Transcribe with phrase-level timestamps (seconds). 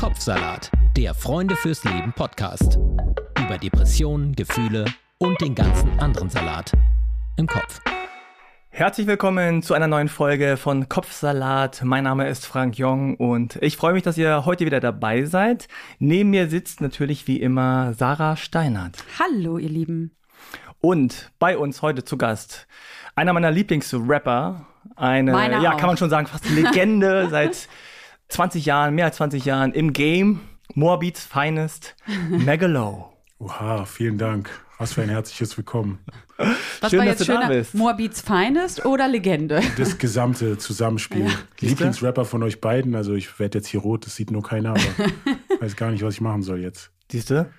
[0.00, 2.78] Kopfsalat, der Freunde fürs Leben Podcast.
[3.38, 4.86] Über Depressionen, Gefühle
[5.18, 6.72] und den ganzen anderen Salat
[7.36, 7.82] im Kopf.
[8.70, 11.82] Herzlich willkommen zu einer neuen Folge von Kopfsalat.
[11.84, 15.68] Mein Name ist Frank Jong und ich freue mich, dass ihr heute wieder dabei seid.
[15.98, 19.04] Neben mir sitzt natürlich wie immer Sarah Steinert.
[19.18, 20.16] Hallo, ihr Lieben.
[20.80, 22.66] Und bei uns heute zu Gast
[23.16, 25.76] einer meiner Lieblingsrapper, eine, Meiner ja, auch.
[25.76, 27.68] kann man schon sagen, fast Legende seit
[28.30, 30.40] 20 Jahren, mehr als 20 Jahren im Game.
[30.74, 31.96] Moabits Finest,
[32.30, 33.12] Megalo.
[33.38, 34.48] Oha, vielen Dank.
[34.78, 35.98] Was für ein herzliches Willkommen.
[36.38, 37.48] Was Schön, war dass jetzt du da schöner?
[37.48, 37.74] bist.
[37.74, 39.60] Moabits Finest oder Legende?
[39.76, 41.26] Das gesamte Zusammenspiel.
[41.60, 42.94] Lieblingsrapper von euch beiden.
[42.94, 44.80] Also ich werde jetzt hier rot, das sieht nur keiner, aber
[45.60, 46.90] weiß gar nicht, was ich machen soll jetzt.
[47.10, 47.50] Siehst du?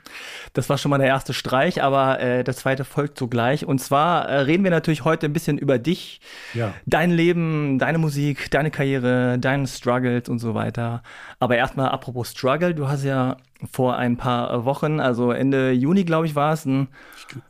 [0.53, 3.65] Das war schon mal der erste Streich, aber äh, der zweite folgt sogleich.
[3.65, 6.21] Und zwar äh, reden wir natürlich heute ein bisschen über dich,
[6.53, 6.73] Ja.
[6.85, 11.03] dein Leben, deine Musik, deine Karriere, deine Struggles und so weiter.
[11.39, 13.37] Aber erstmal apropos Struggle, du hast ja
[13.71, 16.87] vor ein paar Wochen, also Ende Juni, glaube ich, war es, einen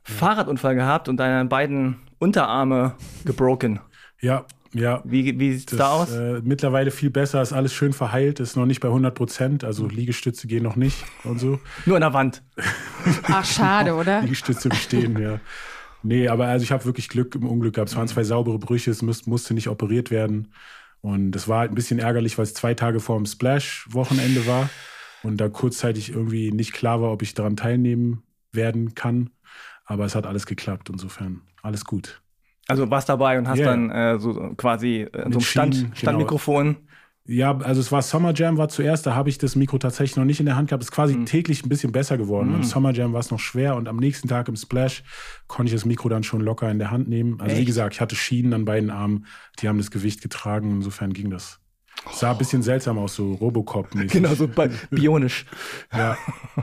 [0.03, 2.93] Fahrradunfall gehabt und deine beiden Unterarme
[3.25, 3.79] gebroken.
[4.19, 5.01] Ja, ja.
[5.03, 6.11] Wie, wie sieht's Das, da aus?
[6.11, 9.87] Äh, mittlerweile viel besser, ist alles schön verheilt, ist noch nicht bei 100 Prozent, also
[9.87, 11.59] Liegestütze gehen noch nicht und so.
[11.85, 12.43] Nur an der Wand.
[13.23, 14.21] Ach, schade, oder?
[14.23, 15.39] Liegestütze bestehen, ja.
[16.03, 17.91] Nee, aber also ich habe wirklich Glück im Unglück gehabt.
[17.91, 20.53] Es waren zwei saubere Brüche, es muss, musste nicht operiert werden.
[21.01, 24.69] Und das war halt ein bisschen ärgerlich, weil es zwei Tage vor dem Splash-Wochenende war
[25.23, 29.31] und da kurzzeitig irgendwie nicht klar war, ob ich daran teilnehmen werden kann.
[29.85, 32.21] Aber es hat alles geklappt, insofern alles gut.
[32.67, 33.65] Also warst dabei und hast Ja.
[33.65, 35.95] dann äh, so quasi äh, so ein Stand, Schienen, genau.
[35.99, 36.77] Standmikrofon.
[37.27, 40.25] Ja, also es war Summer Jam, war zuerst, da habe ich das Mikro tatsächlich noch
[40.25, 40.81] nicht in der Hand gehabt.
[40.83, 41.25] Es ist quasi Mhm.
[41.27, 42.53] täglich ein bisschen besser geworden.
[42.55, 45.03] Im Summer Jam war es noch schwer und am nächsten Tag im Splash
[45.47, 47.39] konnte ich das Mikro dann schon locker in der Hand nehmen.
[47.39, 47.67] Also wie Echt?
[47.67, 49.27] gesagt, ich hatte Schienen an beiden Armen,
[49.59, 51.59] die haben das Gewicht getragen, insofern ging das.
[52.11, 54.11] Sah ein bisschen seltsam aus, so Robocop-mäßig.
[54.13, 55.45] Genau, so bi- bionisch.
[55.93, 56.17] Ja,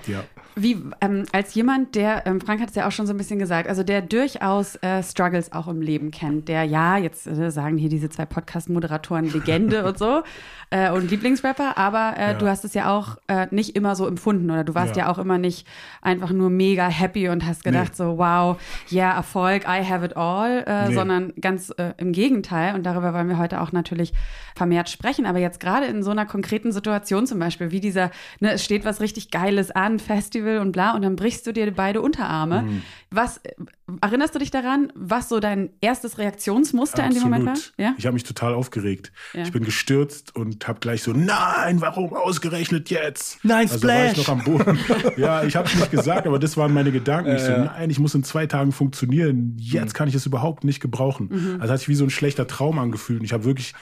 [0.09, 0.25] ja.
[0.62, 3.39] Wie, ähm, als jemand, der, ähm, Frank hat es ja auch schon so ein bisschen
[3.39, 7.78] gesagt, also der durchaus äh, Struggles auch im Leben kennt, der, ja, jetzt äh, sagen
[7.78, 10.22] hier diese zwei Podcast-Moderatoren Legende und so
[10.71, 12.34] äh, und Lieblingsrapper, aber äh, Ja.
[12.34, 15.05] du hast es ja auch äh, nicht immer so empfunden oder du warst ja.
[15.05, 15.10] Ja.
[15.12, 15.66] auch immer nicht
[16.03, 17.97] einfach nur mega happy und hast gedacht Nee.
[17.97, 20.94] so, wow, ja, Erfolg, I have it all, äh, Nee.
[20.94, 24.12] sondern ganz äh, im Gegenteil und darüber wollen wir heute auch natürlich
[24.56, 28.10] vermehrt sprechen, aber jetzt gerade in so einer konkreten Situation zum Beispiel, wie dieser,
[28.41, 31.70] ne, es steht was richtig Geiles an, Festival und bla, und dann brichst du dir
[31.72, 32.62] beide Unterarme.
[32.62, 32.82] Mhm.
[33.10, 33.53] Was, äh,
[34.00, 37.54] erinnerst du dich daran, was so dein erstes Reaktionsmuster in dem Moment war?
[37.76, 37.94] Ja?
[37.98, 39.12] Ich habe mich total aufgeregt.
[39.34, 39.42] Ja.
[39.42, 43.38] Ich bin gestürzt und habe gleich so, nein, warum ausgerechnet jetzt?
[43.44, 44.28] Nein, also war ich Splash.
[44.28, 44.78] noch am Boden.
[45.16, 47.36] ja, ich habe es nicht gesagt, aber das waren meine Gedanken.
[47.36, 49.56] Ich so, nein, ich muss in zwei Tagen funktionieren.
[49.59, 51.59] Jetzt kann ich es überhaupt nicht gebrauchen.
[51.60, 53.20] Also hat sich wie so ein schlechter Traum angefühlt.
[53.20, 53.75] Und ich habe wirklich,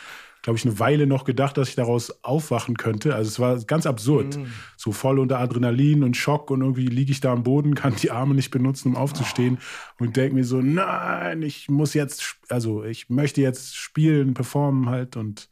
[0.46, 3.16] glaube ich, eine Weile noch gedacht, dass ich daraus aufwachen könnte.
[3.16, 4.38] Also es war ganz absurd.
[4.76, 8.12] So voll unter Adrenalin und Schock und irgendwie liege ich da am Boden, kann die
[8.12, 9.58] Arme nicht benutzen, um aufzustehen
[9.98, 15.16] und denke mir so, nein, ich muss jetzt, also ich möchte jetzt spielen, performen halt
[15.16, 15.48] und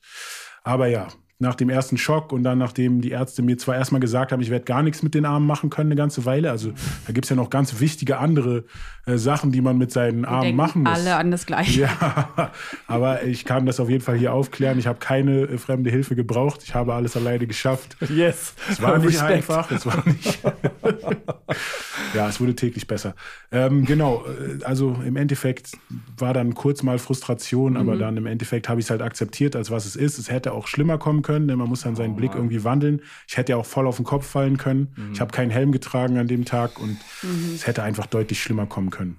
[0.63, 1.09] aber ja,
[1.45, 4.51] nach dem ersten Schock und dann nachdem die Ärzte mir zwar erstmal gesagt haben, ich
[4.51, 6.73] werde gar nichts mit den Armen machen können eine ganze Weile, also
[7.07, 8.65] da gibt es ja noch ganz wichtige andere
[9.07, 10.93] äh, Sachen, die man mit seinen Armen Denken machen muss.
[10.95, 11.83] alle an das Gleiche.
[11.83, 12.31] Ja,
[12.89, 14.79] aber ich kann das auf jeden Fall hier aufklären.
[14.79, 16.63] Ich habe keine äh, fremde Hilfe gebraucht.
[16.65, 17.97] Ich habe alles alleine geschafft.
[18.09, 18.55] Yes.
[18.71, 19.31] Es war nicht Respekt.
[19.31, 19.71] einfach.
[19.71, 20.39] Es war nicht.
[22.15, 23.15] ja, es wurde täglich besser.
[23.53, 24.25] Ähm, genau.
[24.27, 25.73] äh, Also im Endeffekt
[26.17, 29.71] war dann kurz mal Frustration, aber dann im Endeffekt habe ich es halt akzeptiert, als
[29.71, 30.19] was es ist.
[30.19, 33.03] Es hätte auch schlimmer kommen können, denn man muss dann seinen Blick irgendwie wandeln.
[33.29, 34.95] Ich hätte ja auch voll auf den Kopf fallen können.
[35.13, 36.99] Ich habe keinen Helm getragen an dem Tag und
[37.55, 39.19] es hätte einfach deutlich schlimmer kommen können.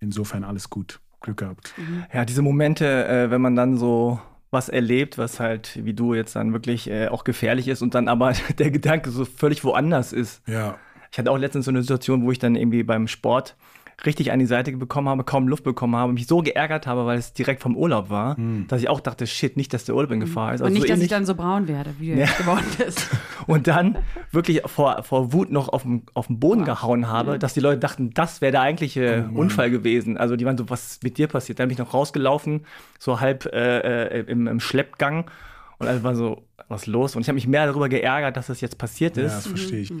[0.00, 1.00] Insofern alles gut.
[1.20, 1.74] Glück gehabt.
[2.12, 4.20] Ja, diese Momente, äh, wenn man dann so
[4.50, 8.08] was erlebt, was halt, wie du jetzt dann wirklich äh, auch gefährlich ist und dann
[8.08, 10.42] aber der Gedanke so völlig woanders ist.
[10.48, 10.78] Ja.
[11.10, 13.56] Ich hatte auch letztens so eine Situation, wo ich dann irgendwie beim Sport
[14.04, 17.18] richtig an die Seite bekommen habe, kaum Luft bekommen habe, mich so geärgert habe, weil
[17.18, 18.36] es direkt vom Urlaub war,
[18.68, 20.60] dass ich auch dachte, shit, nicht, dass der Urlaub in Gefahr ist.
[20.60, 23.08] Und Also nicht, so dass ich dann so braun werde, wie du jetzt geworden bist.
[23.46, 23.96] und dann
[24.32, 27.78] wirklich vor, vor Wut noch auf den, auf den Boden gehauen habe, dass die Leute
[27.78, 30.18] dachten, das wäre der eigentliche Unfall gewesen.
[30.18, 31.58] Also die waren so, was ist mit dir passiert?
[31.58, 32.66] Dann bin ich noch rausgelaufen,
[32.98, 35.30] so halb äh, äh, im, im Schleppgang
[35.78, 37.16] und alles war so, was ist los?
[37.16, 39.34] Und ich habe mich mehr darüber geärgert, dass das jetzt passiert Ja, ist.
[39.36, 39.92] das verstehe ich.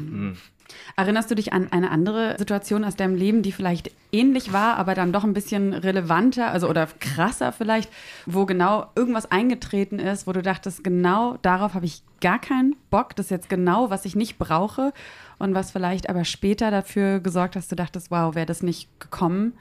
[0.96, 4.94] Erinnerst du dich an eine andere Situation aus deinem Leben, die vielleicht ähnlich war, aber
[4.94, 7.90] dann doch ein bisschen relevanter, also oder krasser vielleicht,
[8.24, 13.14] wo genau irgendwas eingetreten ist, wo du dachtest, genau darauf habe ich gar keinen Bock,
[13.16, 14.92] das ist jetzt genau, was ich nicht brauche
[15.38, 19.52] und was vielleicht aber später dafür gesorgt hast, du dachtest, wow, wäre das nicht gekommen,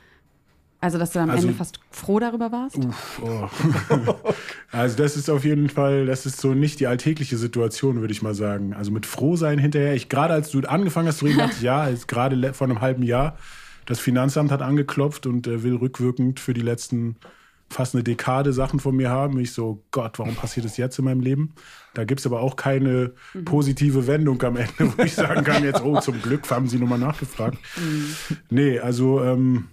[0.81, 2.77] Also, dass du am Also- Ende fast froh darüber warst?
[2.77, 3.49] Uff, oh.
[4.71, 8.21] also das ist auf jeden Fall, das ist so nicht die alltägliche Situation, würde ich
[8.21, 8.73] mal sagen.
[8.73, 9.95] Also mit Frohsein hinterher.
[9.95, 12.81] Ich gerade als du angefangen hast zu reden, dachte ich, ja, jetzt gerade vor einem
[12.81, 13.37] halben Jahr,
[13.85, 17.15] das Finanzamt hat angeklopft und äh, will rückwirkend für die letzten
[17.69, 19.39] fast eine Dekade Sachen von mir haben.
[19.39, 21.53] Ich so, Gott, warum passiert das jetzt in meinem Leben?
[21.95, 23.13] Da gibt es aber auch keine
[23.43, 26.99] positive Wendung am Ende, wo ich sagen kann, jetzt, oh, zum Glück haben sie nochmal
[26.99, 27.57] nachgefragt.
[28.49, 29.65] Nee, also ähm,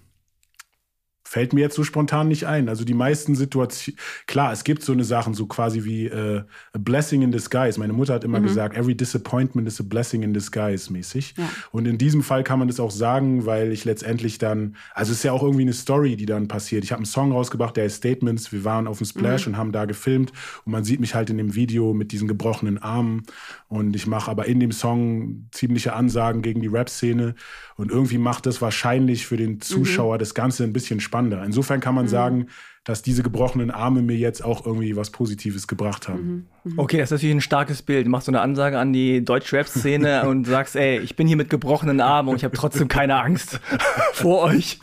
[1.32, 2.68] fällt mir jetzt so spontan nicht ein.
[2.68, 6.42] Also die meisten Situationen, klar, es gibt so eine Sachen, so quasi wie äh,
[6.74, 7.80] a blessing in disguise.
[7.80, 11.32] Meine Mutter hat immer gesagt, every disappointment is a blessing in disguise mäßig.
[11.38, 11.48] Ja.
[11.70, 15.18] Und in diesem Fall kann man das auch sagen, weil ich letztendlich dann, also es
[15.18, 16.84] ist ja auch irgendwie eine Story, die dann passiert.
[16.84, 18.52] Ich habe einen Song rausgebracht, der ist Statements.
[18.52, 20.32] Wir waren auf dem Splash und haben da gefilmt
[20.66, 23.22] und man sieht mich halt in dem Video mit diesen gebrochenen Armen
[23.68, 27.36] und ich mache aber in dem Song ziemliche Ansagen gegen die Rap-Szene
[27.76, 31.44] und irgendwie macht das wahrscheinlich für den Zuschauer das Ganze ein bisschen spannender.
[31.44, 32.46] Insofern kann man sagen,
[32.84, 36.48] dass diese gebrochenen Arme mir jetzt auch irgendwie was Positives gebracht haben.
[36.76, 38.06] Okay, das ist natürlich ein starkes Bild.
[38.06, 41.48] Du machst so eine Ansage an die Deutsch-Rap-Szene und sagst, ey, ich bin hier mit
[41.48, 43.60] gebrochenen Armen und ich habe trotzdem keine Angst
[44.14, 44.80] vor euch.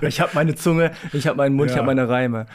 [0.00, 1.82] Ich habe meine Zunge, ich habe meinen Mund, ich Ja.
[1.82, 2.46] habe meine Reime.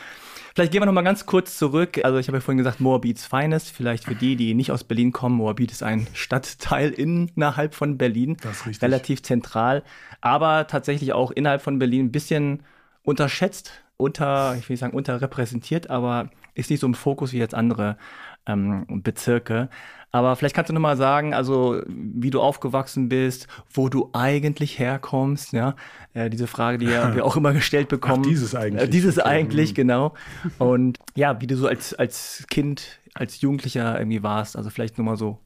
[0.55, 1.99] Vielleicht gehen wir noch mal ganz kurz zurück.
[2.03, 3.69] Also ich habe ja vorhin gesagt, Moabits Finest.
[3.69, 5.35] Vielleicht für die, die nicht aus Berlin kommen.
[5.37, 8.35] Moabit ist ein Stadtteil innerhalb von Berlin.
[8.41, 8.81] Das ist richtig.
[8.81, 9.83] Relativ zentral.
[10.19, 12.63] Aber tatsächlich auch innerhalb von Berlin ein bisschen
[13.09, 17.55] unterschätzt, unter, ich will nicht sagen unterrepräsentiert, aber ist nicht so im Fokus wie jetzt
[17.55, 17.97] andere
[18.45, 19.69] ähm, Bezirke.
[20.11, 24.79] Aber vielleicht kannst du noch mal sagen, also wie du aufgewachsen bist, wo du eigentlich
[24.79, 25.75] herkommst, ja,
[26.13, 28.23] äh, diese Frage, die ja wir auch immer gestellt bekommen.
[28.23, 28.83] dieses eigentlich.
[28.83, 29.75] Äh, dieses Okay, eigentlich, mhm.
[29.75, 30.13] genau.
[30.57, 34.55] Und ja, wie du so als als Kind, als Jugendlicher irgendwie warst.
[34.55, 35.39] Also vielleicht noch mal so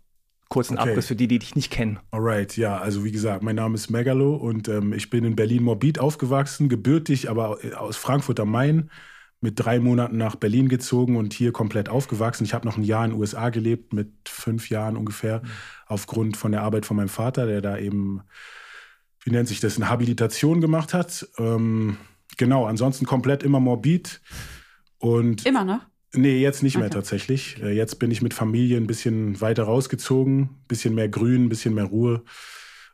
[0.50, 0.92] kurzen Okay.
[0.92, 2.00] Abriss für die, die dich nicht kennen.
[2.12, 6.00] Alright, ja, also wie gesagt, mein Name ist Megalo und ähm, ich bin in Berlin-Morbid
[6.00, 8.90] aufgewachsen, gebürtig, aber aus Frankfurt am Main,
[9.44, 12.46] mit drei Monaten nach Berlin gezogen und hier komplett aufgewachsen.
[12.46, 15.42] Ich habe noch ein Jahr in den USA gelebt, mit fünf Jahren ungefähr,
[15.86, 18.22] aufgrund von der Arbeit von meinem Vater, der da eben,
[19.24, 21.28] wie nennt sich das, eine Habilitation gemacht hat.
[21.38, 21.98] Ähm,
[22.38, 24.22] genau, ansonsten komplett immer Morbid.
[24.98, 25.82] Und Immer noch?
[26.16, 26.94] Nee, jetzt nicht mehr Okay.
[26.94, 27.62] tatsächlich.
[27.62, 31.86] Äh, Jetzt bin ich mit Familie ein bisschen weiter rausgezogen, bisschen mehr Grün, bisschen mehr
[31.86, 32.24] Ruhe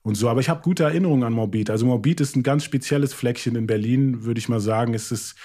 [0.03, 0.29] und so.
[0.29, 1.69] Aber ich habe gute Erinnerungen an Morbid.
[1.69, 4.93] Also Morbid ist ein ganz spezielles Fleckchen in Berlin, würde ich mal sagen.
[4.93, 5.35] Es ist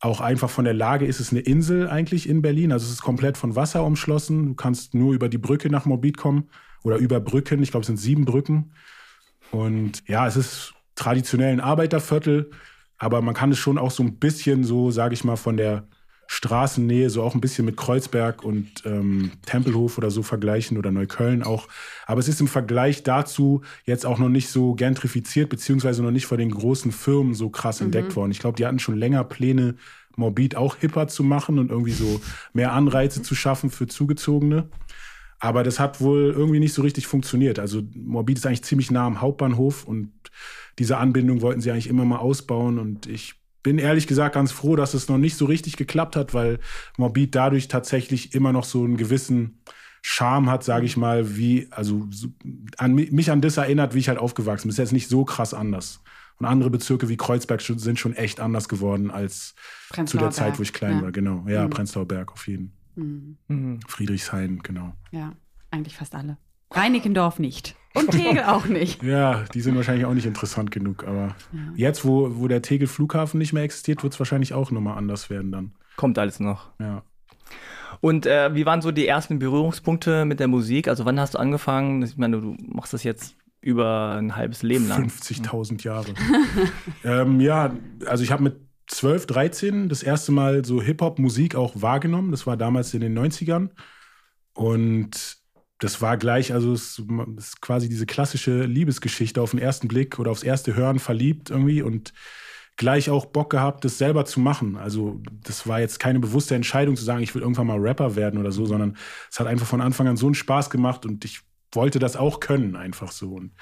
[0.00, 2.72] auch einfach von der Lage ist es eine Insel eigentlich in Berlin.
[2.72, 4.46] Also es ist komplett von Wasser umschlossen.
[4.46, 6.48] Du kannst nur über die Brücke nach Morbid kommen
[6.82, 7.62] oder über Brücken.
[7.62, 8.72] Ich glaube, es sind sieben Brücken.
[9.50, 12.50] Und ja, es ist traditionell ein Arbeiterviertel,
[12.96, 15.86] aber man kann es schon auch so ein bisschen so, sage ich mal, von der
[16.32, 21.42] Straßennähe, so auch ein bisschen mit Kreuzberg und ähm, Tempelhof oder so vergleichen oder Neukölln
[21.42, 21.66] auch.
[22.06, 26.26] Aber es ist im Vergleich dazu jetzt auch noch nicht so gentrifiziert, beziehungsweise noch nicht
[26.26, 28.30] von den großen Firmen so krass entdeckt worden.
[28.30, 29.74] Ich glaube, die hatten schon länger Pläne,
[30.14, 32.20] Morbid auch hipper zu machen und irgendwie so
[32.52, 34.68] mehr Anreize zu schaffen für Zugezogene.
[35.40, 37.58] Aber das hat wohl irgendwie nicht so richtig funktioniert.
[37.58, 40.12] Also Morbid ist eigentlich ziemlich nah am Hauptbahnhof und
[40.78, 42.78] diese Anbindung wollten sie eigentlich immer mal ausbauen.
[42.78, 46.32] Und ich bin ehrlich gesagt ganz froh, dass es noch nicht so richtig geklappt hat,
[46.34, 46.58] weil
[46.96, 49.60] Morbid dadurch tatsächlich immer noch so einen gewissen
[50.02, 52.28] Charme hat, sage ich mal, wie, also so,
[52.78, 54.70] an mi- mich an das erinnert, wie ich halt aufgewachsen bin.
[54.70, 56.02] Ist jetzt nicht so krass anders.
[56.38, 59.54] Und andere Bezirke wie Kreuzberg schon- sind schon echt anders geworden als
[60.06, 61.02] zu der Zeit, wo ich klein ja.
[61.02, 61.12] war.
[61.12, 61.44] Genau.
[61.46, 61.70] Ja, Mhm.
[61.70, 62.72] Prenzlauer Berg auf jeden.
[62.96, 63.36] Mhm.
[63.48, 63.80] Mhm.
[63.86, 64.94] Friedrichshain, genau.
[65.10, 65.34] Ja,
[65.70, 66.38] eigentlich fast alle.
[66.70, 67.76] Reinickendorf nicht.
[67.94, 69.02] Und Tegel auch nicht.
[69.02, 71.34] Ja, die sind wahrscheinlich auch nicht interessant genug, aber
[71.74, 75.30] jetzt, wo, wo der Tegel Flughafen nicht mehr existiert, wird es wahrscheinlich auch nochmal anders
[75.30, 75.72] werden dann.
[75.96, 76.70] Kommt alles noch.
[76.78, 77.02] Ja.
[78.00, 80.88] Und äh, wie waren so die ersten Berührungspunkte mit der Musik?
[80.88, 82.02] Also wann hast du angefangen?
[82.02, 85.08] Ich meine, du machst das jetzt über ein halbes Leben lang.
[85.08, 86.14] 50.000 Jahre.
[87.04, 87.74] ähm, ja,
[88.06, 88.56] also ich habe mit
[88.86, 92.30] 12, 13 das erste Mal so Hip-Hop-Musik auch wahrgenommen.
[92.30, 93.68] Das war damals in den 90ern.
[94.54, 95.39] Und
[95.80, 97.02] das war gleich, also es
[97.36, 101.82] ist quasi diese klassische Liebesgeschichte auf den ersten Blick oder aufs erste Hören verliebt irgendwie
[101.82, 102.12] und
[102.76, 104.76] gleich auch Bock gehabt, das selber zu machen.
[104.76, 108.38] Also das war jetzt keine bewusste Entscheidung zu sagen, ich will irgendwann mal Rapper werden
[108.38, 108.96] oder so, sondern
[109.30, 111.40] es hat einfach von Anfang an so einen Spaß gemacht und ich
[111.72, 113.34] wollte das auch können, einfach so.
[113.34, 113.52] Und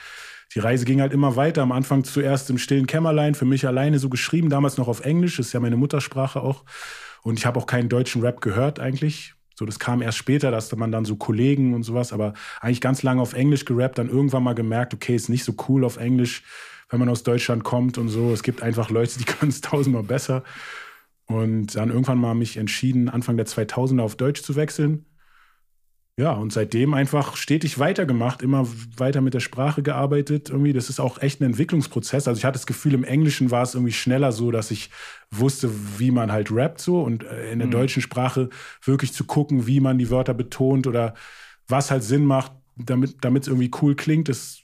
[0.54, 1.62] die Reise ging halt immer weiter.
[1.62, 5.38] Am Anfang zuerst im stillen Kämmerlein, für mich alleine so geschrieben, damals noch auf Englisch,
[5.38, 6.64] ist ja meine Muttersprache auch.
[7.22, 9.34] Und ich habe auch keinen deutschen Rap gehört eigentlich.
[9.58, 13.02] So, das kam erst später, dass man dann so Kollegen und sowas, aber eigentlich ganz
[13.02, 16.44] lange auf Englisch gerappt, dann irgendwann mal gemerkt, okay, ist nicht so cool auf Englisch,
[16.90, 18.32] wenn man aus Deutschland kommt und so.
[18.32, 20.44] Es gibt einfach Leute, die können es tausendmal besser.
[21.26, 25.06] Und dann irgendwann mal mich entschieden, Anfang der 2000er auf Deutsch zu wechseln.
[26.18, 30.50] Ja, und seitdem einfach stetig weitergemacht, immer weiter mit der Sprache gearbeitet.
[30.50, 32.26] Irgendwie, das ist auch echt ein Entwicklungsprozess.
[32.26, 34.90] Also ich hatte das Gefühl, im Englischen war es irgendwie schneller so, dass ich
[35.30, 37.72] wusste, wie man halt rappt so und äh, in der mhm.
[37.72, 38.48] deutschen Sprache
[38.82, 41.14] wirklich zu gucken, wie man die Wörter betont oder
[41.68, 44.28] was halt Sinn macht, damit es irgendwie cool klingt.
[44.28, 44.62] Das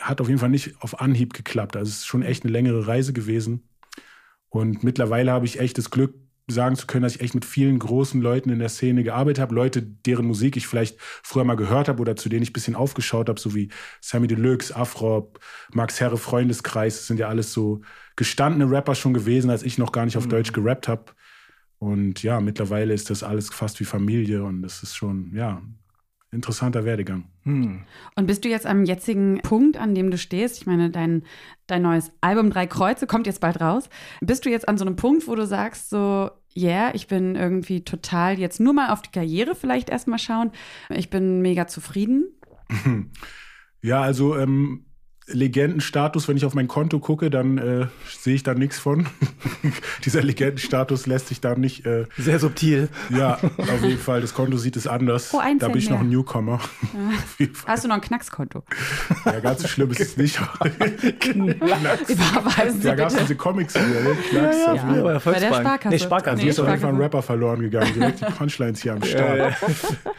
[0.00, 1.76] hat auf jeden Fall nicht auf Anhieb geklappt.
[1.76, 3.68] Also es ist schon echt eine längere Reise gewesen.
[4.48, 6.14] Und mittlerweile habe ich echt das Glück,
[6.46, 9.54] sagen zu können, dass ich echt mit vielen großen Leuten in der Szene gearbeitet habe.
[9.54, 12.74] Leute, deren Musik ich vielleicht früher mal gehört habe oder zu denen ich ein bisschen
[12.74, 13.70] aufgeschaut habe, so wie
[14.00, 15.32] Sammy Deluxe, Afro,
[15.72, 16.96] Max Herre Freundeskreis.
[16.96, 17.80] Das sind ja alles so
[18.16, 20.30] gestandene Rapper schon gewesen, als ich noch gar nicht auf mhm.
[20.30, 21.12] Deutsch gerappt habe.
[21.78, 25.62] Und ja, mittlerweile ist das alles fast wie Familie und das ist schon, ja,
[26.34, 27.24] interessanter Werdegang.
[27.44, 27.82] Hm.
[28.16, 30.58] Und bist du jetzt am jetzigen Punkt, an dem du stehst?
[30.58, 31.22] Ich meine, dein,
[31.66, 33.88] dein neues Album Drei Kreuze kommt jetzt bald raus.
[34.20, 37.36] Bist du jetzt an so einem Punkt, wo du sagst, so, ja, yeah, ich bin
[37.36, 40.50] irgendwie total jetzt nur mal auf die Karriere vielleicht erstmal schauen.
[40.90, 42.26] Ich bin mega zufrieden?
[43.84, 44.86] Ja, also ähm,
[45.26, 47.86] Legendenstatus, wenn ich auf mein Konto gucke, dann äh,
[48.20, 49.06] sehe ich da nichts von.
[50.04, 51.86] Dieser Legendenstatus lässt sich da nicht.
[51.86, 52.88] Äh, Sehr subtil.
[53.08, 54.20] Ja, auf jeden Fall.
[54.20, 55.32] Das Konto sieht es anders.
[55.32, 55.94] Oh, da bin ich mehr.
[55.98, 56.60] noch ein Newcomer.
[57.38, 57.46] Ja.
[57.66, 58.62] Hast du noch ein Knackskonto?
[59.24, 60.38] Ja, ganz so schlimm ist es nicht.
[61.24, 64.16] Überweisen Sie Da gab es diese Comics wieder, ne?
[64.30, 64.56] Knacks.
[64.56, 64.96] Ja, ja.
[64.96, 65.18] Ja.
[65.18, 65.88] Bei der Sparkasse.
[65.88, 66.36] Nee, Sparkasse.
[66.36, 67.92] Nee, Hier ist auf jeden Fall ein Rapper verloren gegangen.
[67.94, 69.56] Direkt die Punchlines hier am Start.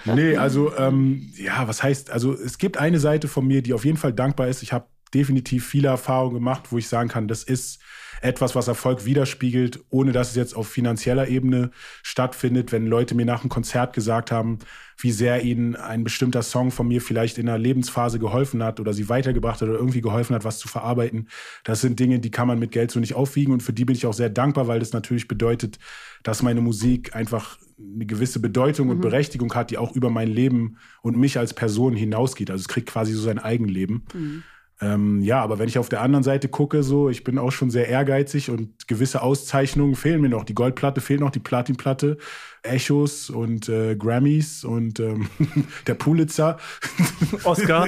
[0.05, 3.85] nee, also, ähm, ja, was heißt, also es gibt eine Seite von mir, die auf
[3.85, 4.63] jeden Fall dankbar ist.
[4.63, 7.79] Ich habe definitiv viele Erfahrungen gemacht, wo ich sagen kann, das ist
[8.21, 11.71] etwas, was Erfolg widerspiegelt, ohne dass es jetzt auf finanzieller Ebene
[12.03, 12.71] stattfindet.
[12.71, 14.59] Wenn Leute mir nach einem Konzert gesagt haben,
[14.97, 18.93] wie sehr ihnen ein bestimmter Song von mir vielleicht in einer Lebensphase geholfen hat oder
[18.93, 21.29] sie weitergebracht hat oder irgendwie geholfen hat, was zu verarbeiten.
[21.63, 23.95] Das sind Dinge, die kann man mit Geld so nicht aufwiegen und für die bin
[23.95, 25.79] ich auch sehr dankbar, weil das natürlich bedeutet,
[26.23, 29.01] dass meine Musik einfach eine gewisse Bedeutung und mhm.
[29.01, 32.49] Berechtigung hat, die auch über mein Leben und mich als Person hinausgeht.
[32.49, 34.05] Also es kriegt quasi so sein Eigenleben.
[34.13, 34.43] Mhm.
[34.81, 37.69] Ähm, ja, aber wenn ich auf der anderen Seite gucke, so, ich bin auch schon
[37.69, 40.43] sehr ehrgeizig und gewisse Auszeichnungen fehlen mir noch.
[40.43, 42.17] Die Goldplatte fehlt noch, die Platinplatte,
[42.61, 45.29] Echos und äh, Grammys und ähm,
[45.87, 46.57] der Pulitzer.
[47.45, 47.87] Oscar.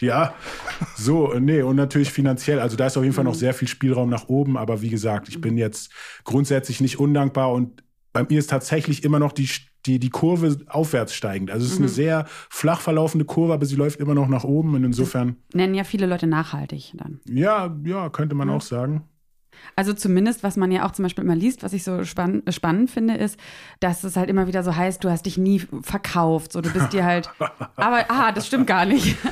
[0.00, 0.34] ja,
[0.96, 2.58] so, nee, und natürlich finanziell.
[2.58, 3.38] Also da ist auf jeden Fall noch mhm.
[3.38, 5.92] sehr viel Spielraum nach oben, aber wie gesagt, ich bin jetzt
[6.24, 9.48] grundsätzlich nicht undankbar und bei mir ist tatsächlich immer noch die
[9.86, 11.50] die, die Kurve aufwärts steigend.
[11.50, 11.84] Also es ist mhm.
[11.84, 14.74] eine sehr flach verlaufende Kurve, aber sie läuft immer noch nach oben.
[14.74, 15.36] Und insofern.
[15.48, 17.20] Das nennen ja viele Leute nachhaltig dann.
[17.28, 18.56] Ja, ja, könnte man ja.
[18.56, 19.04] auch sagen.
[19.76, 22.90] Also zumindest, was man ja auch zum Beispiel immer liest, was ich so spann spannend
[22.90, 23.38] finde, ist,
[23.80, 26.92] dass es halt immer wieder so heißt, du hast dich nie verkauft, so du bist
[26.92, 27.30] dir halt.
[27.76, 29.16] aber ah, das stimmt gar nicht.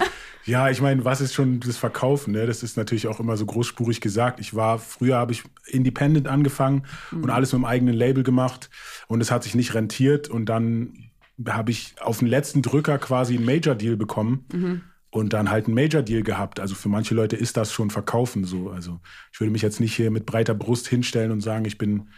[0.44, 2.32] Ja, ich meine, was ist schon das Verkaufen?
[2.32, 2.46] Ne?
[2.46, 4.40] Das ist natürlich auch immer so großspurig gesagt.
[4.40, 7.25] Ich war, früher habe ich independent angefangen mhm.
[7.25, 8.70] und alles mit dem eigenen Label gemacht
[9.06, 11.11] und es hat sich nicht rentiert und dann
[11.49, 14.46] habe ich auf den letzten Drücker quasi einen Major-Deal bekommen.
[14.52, 14.80] Mhm.
[15.14, 16.58] Und dann halt einen Major-Deal gehabt.
[16.58, 18.70] Also für manche Leute ist das schon Verkaufen so.
[18.70, 18.99] Also
[19.30, 22.08] ich würde mich jetzt nicht hier mit breiter Brust hinstellen und sagen, ich bin,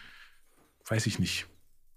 [0.87, 1.49] weiß ich nicht,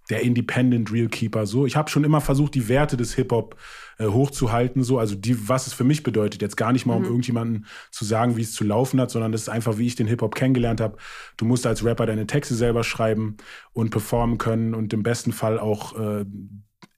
[0.10, 1.46] der Independent Real Keeper.
[1.46, 3.58] So, ich habe schon immer versucht, die Werte des Hip Hop
[3.98, 4.84] äh, hochzuhalten.
[4.84, 6.42] So, also die, was es für mich bedeutet.
[6.42, 7.08] Jetzt gar nicht mal, um mhm.
[7.08, 10.08] irgendjemanden zu sagen, wie es zu laufen hat, sondern das ist einfach, wie ich den
[10.08, 10.98] Hip Hop kennengelernt habe.
[11.36, 13.38] Du musst als Rapper deine Texte selber schreiben
[13.74, 16.26] und performen können und im besten Fall auch äh,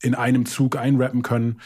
[0.02, 1.60] in einem Zug einrappen können.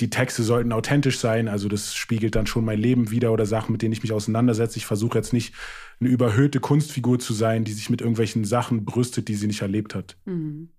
[0.00, 3.70] Die Texte sollten authentisch sein, also das spiegelt dann schon mein Leben wieder oder Sachen,
[3.70, 4.76] mit denen ich mich auseinandersetze.
[4.76, 5.54] Ich versuche jetzt nicht
[6.00, 9.94] eine überhöhte Kunstfigur zu sein, die sich mit irgendwelchen Sachen brüstet, die sie nicht erlebt
[9.94, 10.16] hat.
[10.24, 10.70] Mhm.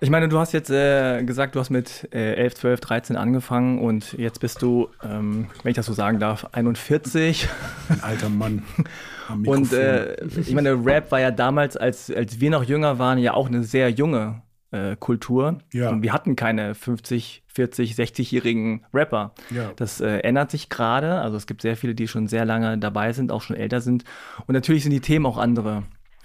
[0.00, 3.80] Ich meine, du hast jetzt äh, gesagt, du hast mit äh, 11, 12, 13 angefangen
[3.80, 7.48] und jetzt bist du, ähm, wenn ich das so sagen darf, 41.
[7.88, 8.62] Ein alter Mann.
[9.44, 13.34] und äh, ich meine, Rap war ja damals, als, als wir noch jünger waren, ja
[13.34, 15.58] auch eine sehr junge äh, Kultur.
[15.72, 15.90] Ja.
[15.90, 19.34] Und wir hatten keine 50, 40, 60-jährigen Rapper.
[19.50, 19.72] Ja.
[19.74, 21.20] Das äh, ändert sich gerade.
[21.20, 24.04] Also es gibt sehr viele, die schon sehr lange dabei sind, auch schon älter sind.
[24.46, 25.82] Und natürlich sind die Themen auch andere.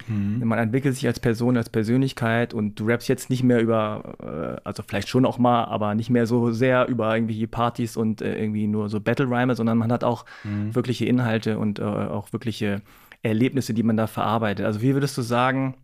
[0.07, 0.41] Mhm.
[0.45, 4.61] Man entwickelt sich als Person, als Persönlichkeit und du rappst jetzt nicht mehr über, äh,
[4.63, 8.37] also vielleicht schon auch mal, aber nicht mehr so sehr über irgendwie Partys und äh,
[8.37, 10.73] irgendwie nur so Battle-Rhyme, sondern man hat auch mhm.
[10.75, 12.81] wirkliche Inhalte und äh, auch wirkliche
[13.21, 14.65] Erlebnisse, die man da verarbeitet.
[14.65, 15.75] Also wie würdest du sagen,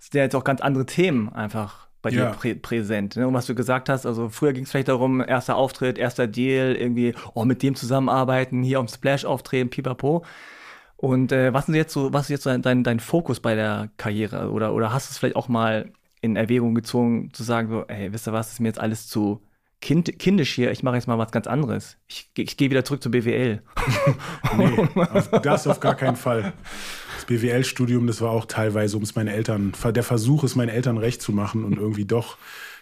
[0.00, 3.16] sind ja jetzt auch ganz andere Themen einfach bei dir prä präsent.
[3.16, 3.26] Ne?
[3.26, 6.74] Und was du gesagt hast, also früher ging es vielleicht darum, erster Auftritt, erster Deal,
[6.74, 10.22] irgendwie, oh, mit dem zusammenarbeiten, hier am Splash auftreten, pipapo.
[10.96, 13.90] Und äh, was ist jetzt so, was ist jetzt so dein, dein Fokus bei der
[13.96, 14.50] Karriere?
[14.50, 18.12] Oder, oder hast du es vielleicht auch mal in Erwägung gezogen, zu sagen, so, ey,
[18.12, 19.42] wisst ihr was, ist mir jetzt alles zu
[19.84, 21.98] kind, kindisch hier, ich mache jetzt mal was ganz anderes.
[22.08, 23.62] Ich, ich gehe wieder zurück zur BWL.
[24.56, 26.54] nee, auf, das auf gar keinen Fall.
[27.16, 30.96] Das BWL-Studium, das war auch teilweise, um es meinen Eltern, der Versuch, es meinen Eltern
[30.96, 32.38] recht zu machen und irgendwie doch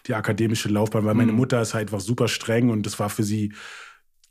[0.06, 1.38] die akademische Laufbahn, weil meine mhm.
[1.38, 3.52] Mutter ist halt einfach super streng und das war für sie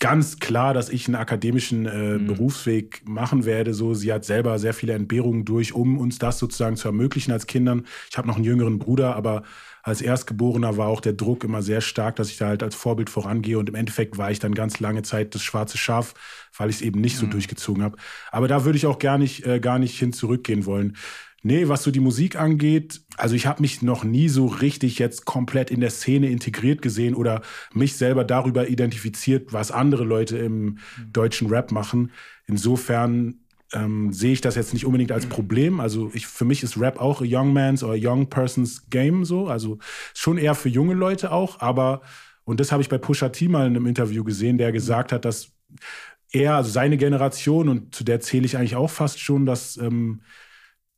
[0.02, 2.28] ganz klar, dass ich einen akademischen äh, mhm.
[2.28, 3.74] Berufsweg machen werde.
[3.74, 7.46] So, sie hat selber sehr viele Entbehrungen durch, um uns das sozusagen zu ermöglichen als
[7.48, 7.86] Kindern.
[8.10, 9.44] Ich habe noch einen jüngeren Bruder, aber
[9.84, 13.12] als Erstgeborener war auch der Druck immer sehr stark, dass ich da halt als Vorbild
[13.12, 13.60] vorangehe.
[13.60, 16.16] Und im Endeffekt war ich dann ganz lange Zeit das schwarze Schaf,
[16.58, 17.32] weil ich es eben nicht so mhm.
[17.32, 17.98] durchgezogen habe.
[18.32, 20.98] Aber da würde ich auch gar nicht, äh, gar nicht hin zurückgehen wollen.
[21.44, 25.26] Nee, was so die Musik angeht, also ich habe mich noch nie so richtig jetzt
[25.26, 27.42] komplett in der Szene integriert gesehen oder
[27.74, 30.78] mich selber darüber identifiziert, was andere Leute im
[31.12, 32.12] deutschen Rap machen.
[32.46, 33.40] Insofern
[33.74, 35.80] ähm, sehe ich das jetzt nicht unbedingt als Problem.
[35.80, 39.48] Also ich, für mich ist Rap auch a young man's a young person's game so.
[39.48, 39.80] Also
[40.14, 41.60] schon eher für junge Leute auch.
[41.60, 42.02] Aber,
[42.44, 45.26] und das habe ich bei Pusha T mal in einem Interview gesehen, der gesagt hat,
[45.26, 45.52] dass
[46.32, 50.22] er, also seine Generation, und zu der zähle ich eigentlich auch fast schon, dass ähm,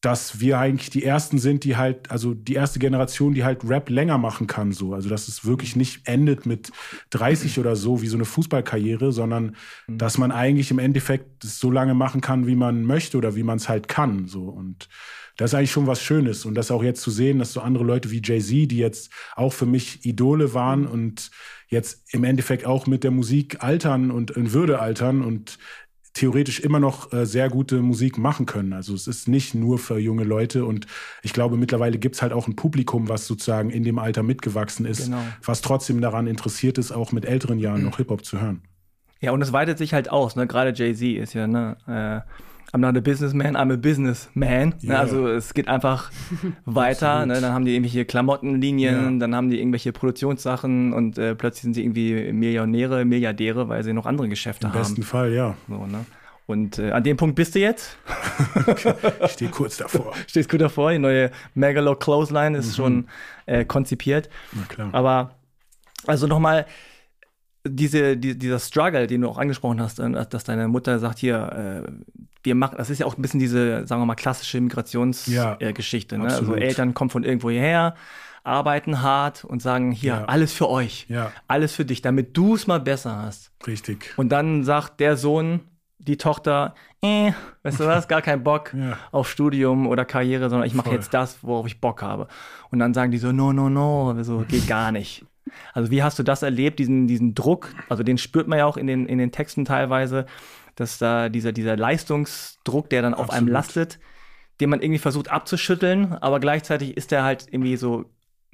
[0.04, 3.90] dass wir eigentlich die ersten sind, die halt, also die erste Generation, die halt Rap
[3.90, 4.94] länger machen kann, so.
[4.94, 6.74] Also, dass es wirklich nicht endet mit
[7.12, 9.56] 30 oder so, wie so eine Fußballkarriere, sondern
[9.88, 9.98] mhm.
[9.98, 13.44] dass man eigentlich im Endeffekt es so lange machen kann, wie man möchte oder wie
[13.44, 14.44] man es halt kann, so.
[14.44, 14.90] Und
[15.38, 16.44] das ist eigentlich schon was Schönes.
[16.44, 19.54] Und das auch jetzt zu sehen, dass so andere Leute wie Jay-Z, die jetzt auch
[19.54, 20.88] für mich Idole waren mhm.
[20.88, 21.32] und
[21.70, 25.58] jetzt im Endeffekt auch mit der Musik altern und in Würde altern und
[26.13, 28.74] theoretisch immer noch äh, sehr gute Musik machen können.
[28.74, 30.88] Also es ist nicht nur für junge Leute und
[31.22, 34.86] ich glaube, mittlerweile gibt es halt auch ein Publikum, was sozusagen in dem Alter mitgewachsen
[34.86, 35.22] ist, genau.
[35.43, 38.62] was trotzdem daran interessiert ist, auch mit älteren Jahren noch Hip-Hop zu hören.
[39.20, 40.48] Ja, und es weitet sich halt aus, ne?
[40.48, 41.77] Gerade Jay-Z ist ja, ne?
[41.88, 42.43] Äh
[42.74, 44.74] I'm not a businessman, I'm a businessman.
[44.82, 45.00] Yeah.
[45.00, 46.12] Also es geht einfach
[46.65, 47.24] weiter.
[47.25, 47.39] Ne?
[47.39, 49.20] Dann haben die irgendwelche Klamottenlinien, ja.
[49.20, 53.94] dann haben die irgendwelche Produktionssachen und äh, plötzlich sind sie irgendwie Millionäre, Milliardäre, weil sie
[53.94, 54.80] noch andere Geschäfte Im haben.
[54.80, 55.56] Im besten Fall, ja.
[55.70, 56.06] So, ne?
[56.46, 57.98] Und äh, an dem Punkt bist du jetzt.
[59.24, 60.13] ich stehe kurz davor.
[60.27, 60.92] Stehst kurz davor.
[60.92, 62.75] Die neue Megalo Clothesline ist mhm.
[62.75, 63.08] schon
[63.46, 64.30] äh, konzipiert.
[64.51, 64.89] Na klar.
[64.92, 65.36] Aber
[66.06, 66.65] also nochmal,
[67.65, 71.86] diese, die, dieser Struggle, den du auch angesprochen hast, äh, dass deine Mutter sagt, hier,
[71.86, 71.91] äh,
[72.43, 76.15] wir machen, das ist ja auch ein bisschen diese, sagen wir mal, klassische Migrationsgeschichte.
[76.15, 76.27] Ja, ne?
[76.27, 77.96] Also Eltern kommen von irgendwo hierher,
[78.43, 80.25] arbeiten hart und sagen, hier, ja.
[80.25, 81.32] alles für euch, ja.
[81.48, 83.51] alles für dich, damit du es mal besser hast.
[83.65, 84.13] Richtig.
[84.17, 85.62] Und dann sagt der Sohn,
[86.00, 87.32] die Tochter, äh,
[87.63, 88.97] weißt du was, gar keinen Bock ja.
[89.13, 92.28] auf Studium oder Karriere, sondern ich mache jetzt das, worauf ich Bock habe.
[92.71, 95.26] Und dann sagen die so, no, no, no, so geht gar nicht.
[95.73, 97.73] Also wie hast du das erlebt, diesen, diesen Druck?
[97.89, 100.25] Also den spürt man ja auch in den, in den Texten teilweise,
[100.75, 103.38] dass da dieser, dieser Leistungsdruck, der dann auf Absolut.
[103.38, 103.99] einem lastet,
[104.62, 108.06] den man irgendwie versucht abzuschütteln, aber gleichzeitig ist der halt irgendwie so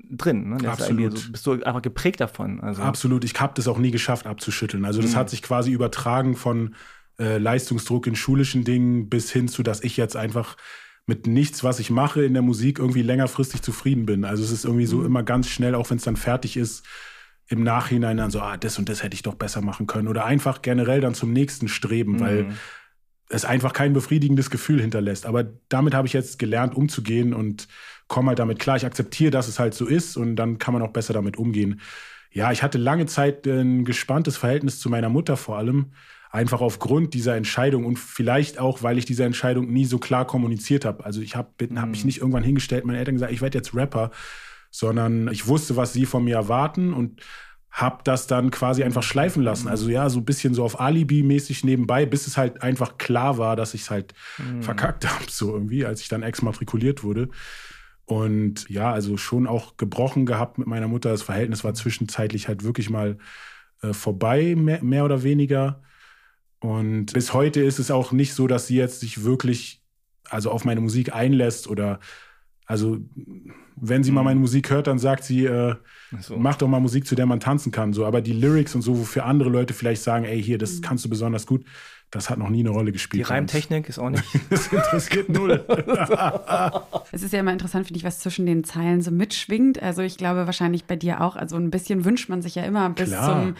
[0.09, 0.49] drin.
[0.49, 0.57] Ne?
[0.57, 1.17] Der Absolut.
[1.17, 2.61] So, bist du einfach geprägt davon.
[2.61, 2.81] Also.
[2.81, 3.23] Absolut.
[3.23, 4.85] Ich habe das auch nie geschafft abzuschütteln.
[4.85, 5.15] Also das mhm.
[5.17, 6.75] hat sich quasi übertragen von
[7.19, 10.55] äh, Leistungsdruck in schulischen Dingen bis hin zu, dass ich jetzt einfach
[11.05, 14.25] mit nichts, was ich mache in der Musik, irgendwie längerfristig zufrieden bin.
[14.25, 15.05] Also es ist irgendwie so mhm.
[15.07, 16.85] immer ganz schnell, auch wenn es dann fertig ist,
[17.47, 20.07] im Nachhinein dann so, ah, das und das hätte ich doch besser machen können.
[20.07, 22.19] Oder einfach generell dann zum nächsten streben, mhm.
[22.19, 22.45] weil
[23.29, 25.25] es einfach kein befriedigendes Gefühl hinterlässt.
[25.25, 27.67] Aber damit habe ich jetzt gelernt, umzugehen und
[28.07, 28.75] komme halt damit klar.
[28.75, 31.81] Ich akzeptiere, dass es halt so ist und dann kann man auch besser damit umgehen.
[32.31, 35.93] Ja, ich hatte lange Zeit ein gespanntes Verhältnis zu meiner Mutter vor allem.
[36.31, 40.85] Einfach aufgrund dieser Entscheidung und vielleicht auch, weil ich diese Entscheidung nie so klar kommuniziert
[40.85, 41.03] habe.
[41.03, 42.05] Also ich habe hab mich mhm.
[42.05, 44.11] nicht irgendwann hingestellt, meine Eltern gesagt, ich werde jetzt Rapper,
[44.69, 47.21] sondern ich wusste, was sie von mir erwarten und
[47.71, 49.67] habe das dann quasi einfach schleifen lassen.
[49.67, 53.55] Also ja, so ein bisschen so auf Alibi-mäßig nebenbei, bis es halt einfach klar war,
[53.55, 54.63] dass ich es halt mhm.
[54.63, 57.29] verkackt habe, so irgendwie, als ich dann exmatrikuliert wurde.
[58.05, 61.11] Und ja, also schon auch gebrochen gehabt mit meiner Mutter.
[61.11, 63.19] Das Verhältnis war zwischenzeitlich halt wirklich mal
[63.83, 65.83] äh, vorbei, mehr, mehr oder weniger.
[66.59, 69.81] Und bis heute ist es auch nicht so, dass sie jetzt sich wirklich
[70.29, 71.99] also auf meine Musik einlässt oder
[72.69, 72.99] also,
[73.77, 74.15] wenn sie mhm.
[74.15, 75.73] mal meine Musik hört, dann sagt sie, äh,
[76.19, 76.37] so.
[76.37, 77.93] mach doch mal Musik, zu der man tanzen kann.
[77.93, 80.81] So, aber die Lyrics und so, wofür andere Leute vielleicht sagen, ey, hier, das mhm.
[80.81, 81.65] kannst du besonders gut,
[82.11, 83.25] das hat noch nie eine Rolle gespielt.
[83.25, 84.23] Die Reimtechnik ist auch nicht.
[84.51, 85.65] das interessiert null.
[87.11, 89.81] es ist ja immer interessant, finde ich, was zwischen den Zeilen so mitschwingt.
[89.81, 91.35] Also ich glaube wahrscheinlich bei dir auch.
[91.35, 93.41] Also ein bisschen wünscht man sich ja immer bis Klar.
[93.41, 93.55] zum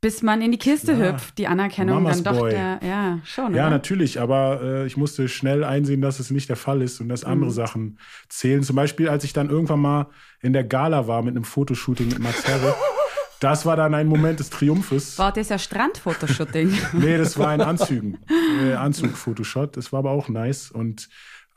[0.00, 1.12] bis man in die Kiste ja.
[1.12, 2.50] hüpft, die Anerkennung Mamas dann doch Boy.
[2.50, 3.54] der, ja, schon.
[3.54, 3.70] Ja, oder?
[3.70, 7.24] natürlich, aber äh, ich musste schnell einsehen, dass es nicht der Fall ist und dass
[7.24, 7.54] andere mhm.
[7.54, 8.62] Sachen zählen.
[8.62, 10.06] Zum Beispiel, als ich dann irgendwann mal
[10.40, 12.74] in der Gala war mit einem Fotoshooting mit Max Herre.
[13.40, 15.16] Das war dann ein Moment des Triumphes.
[15.16, 16.76] War das ja Strandfotoshooting?
[16.94, 18.18] nee, das war ein Anzügen.
[18.60, 19.76] Äh, Anzug-Fotoshot.
[19.76, 20.72] Das war aber auch nice.
[20.72, 21.08] Und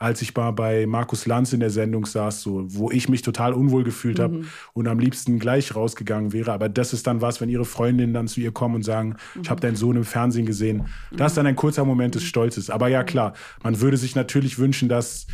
[0.02, 3.52] als ich mal bei Markus Lanz in der Sendung saß, so, wo ich mich total
[3.52, 4.46] unwohl gefühlt habe Mhm.
[4.74, 6.52] und am liebsten gleich rausgegangen wäre.
[6.52, 9.48] Aber das ist dann was, wenn ihre Freundinnen dann zu ihr kommen und sagen, ich
[9.48, 10.86] habe deinen Sohn im Fernsehen gesehen.
[11.12, 12.68] Das ist dann ein kurzer Moment des Stolzes.
[12.68, 15.26] Aber ja, klar, man würde sich natürlich wünschen, dass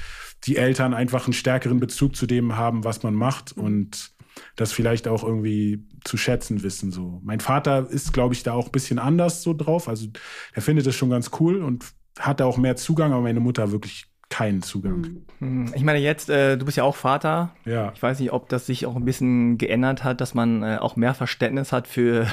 [0.44, 4.12] die Eltern einfach einen stärkeren Bezug zu dem haben, was man macht und
[4.54, 6.92] das vielleicht auch irgendwie zu schätzen wissen.
[6.92, 7.20] So.
[7.24, 9.88] Mein Vater ist, glaube ich, da auch ein bisschen anders so drauf.
[9.88, 10.06] Also
[10.52, 11.86] er findet das schon ganz cool und
[12.20, 15.22] hat da auch mehr Zugang, aber meine Mutter wirklich keinen Zugang.
[15.38, 17.50] Hm, Ich meine, jetzt, äh, du bist ja auch Vater.
[17.64, 17.92] Ja.
[17.94, 20.96] Ich weiß nicht, ob das sich auch ein bisschen geändert hat, dass man äh, auch
[20.96, 22.26] mehr Verständnis hat für,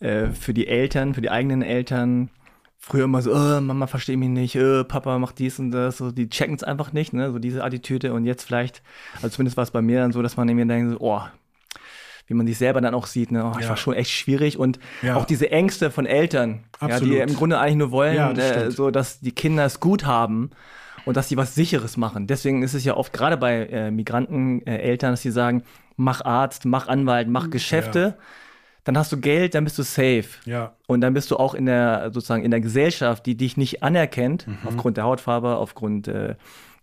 [0.00, 2.28] äh, für die Eltern, für die eigenen Eltern.
[2.78, 6.10] Früher immer so, äh, Mama versteht mich nicht, äh, Papa macht dies und das, so,
[6.10, 8.12] die checken es einfach nicht, ne, so diese Attitüde.
[8.12, 8.82] Und jetzt vielleicht,
[9.16, 11.22] also zumindest war es bei mir dann so, dass man irgendwie denkt, so, oh,
[12.26, 13.70] wie man sich selber dann auch sieht, ne, oh, ich Ja.
[13.70, 14.58] war schon echt schwierig.
[14.58, 15.16] Und Ja.
[15.16, 19.20] auch diese Ängste von Eltern, ja, die im Grunde eigentlich nur wollen, äh, so, dass
[19.20, 20.50] die Kinder es gut haben
[21.04, 22.26] und dass sie was Sicheres machen.
[22.26, 25.62] Deswegen ist es ja oft gerade bei äh, Migranten, äh, Eltern, dass sie sagen,
[25.96, 28.16] mach Arzt, mach Anwalt, mach Geschäfte,
[28.84, 30.24] dann hast du Geld, dann bist du safe.
[30.44, 30.76] Ja.
[30.86, 34.46] Und dann bist du auch in der, sozusagen in der Gesellschaft, die dich nicht anerkennt,
[34.46, 34.58] Mhm.
[34.66, 36.34] aufgrund der Hautfarbe, aufgrund äh,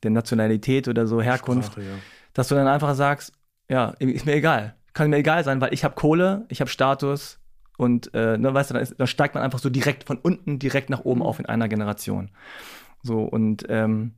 [0.03, 1.93] der Nationalität oder so, Herkunft, Sprache, ja.
[2.34, 3.34] dass du dann einfach sagst,
[3.69, 4.75] ja, ist mir egal.
[4.93, 7.39] Kann mir egal sein, weil ich habe Kohle, ich habe Status
[7.77, 10.60] und äh, ne, weißt du, dann, ist, dann steigt man einfach so direkt von unten
[10.60, 12.31] direkt nach oben auf in einer Generation.
[13.03, 14.13] So und ähm,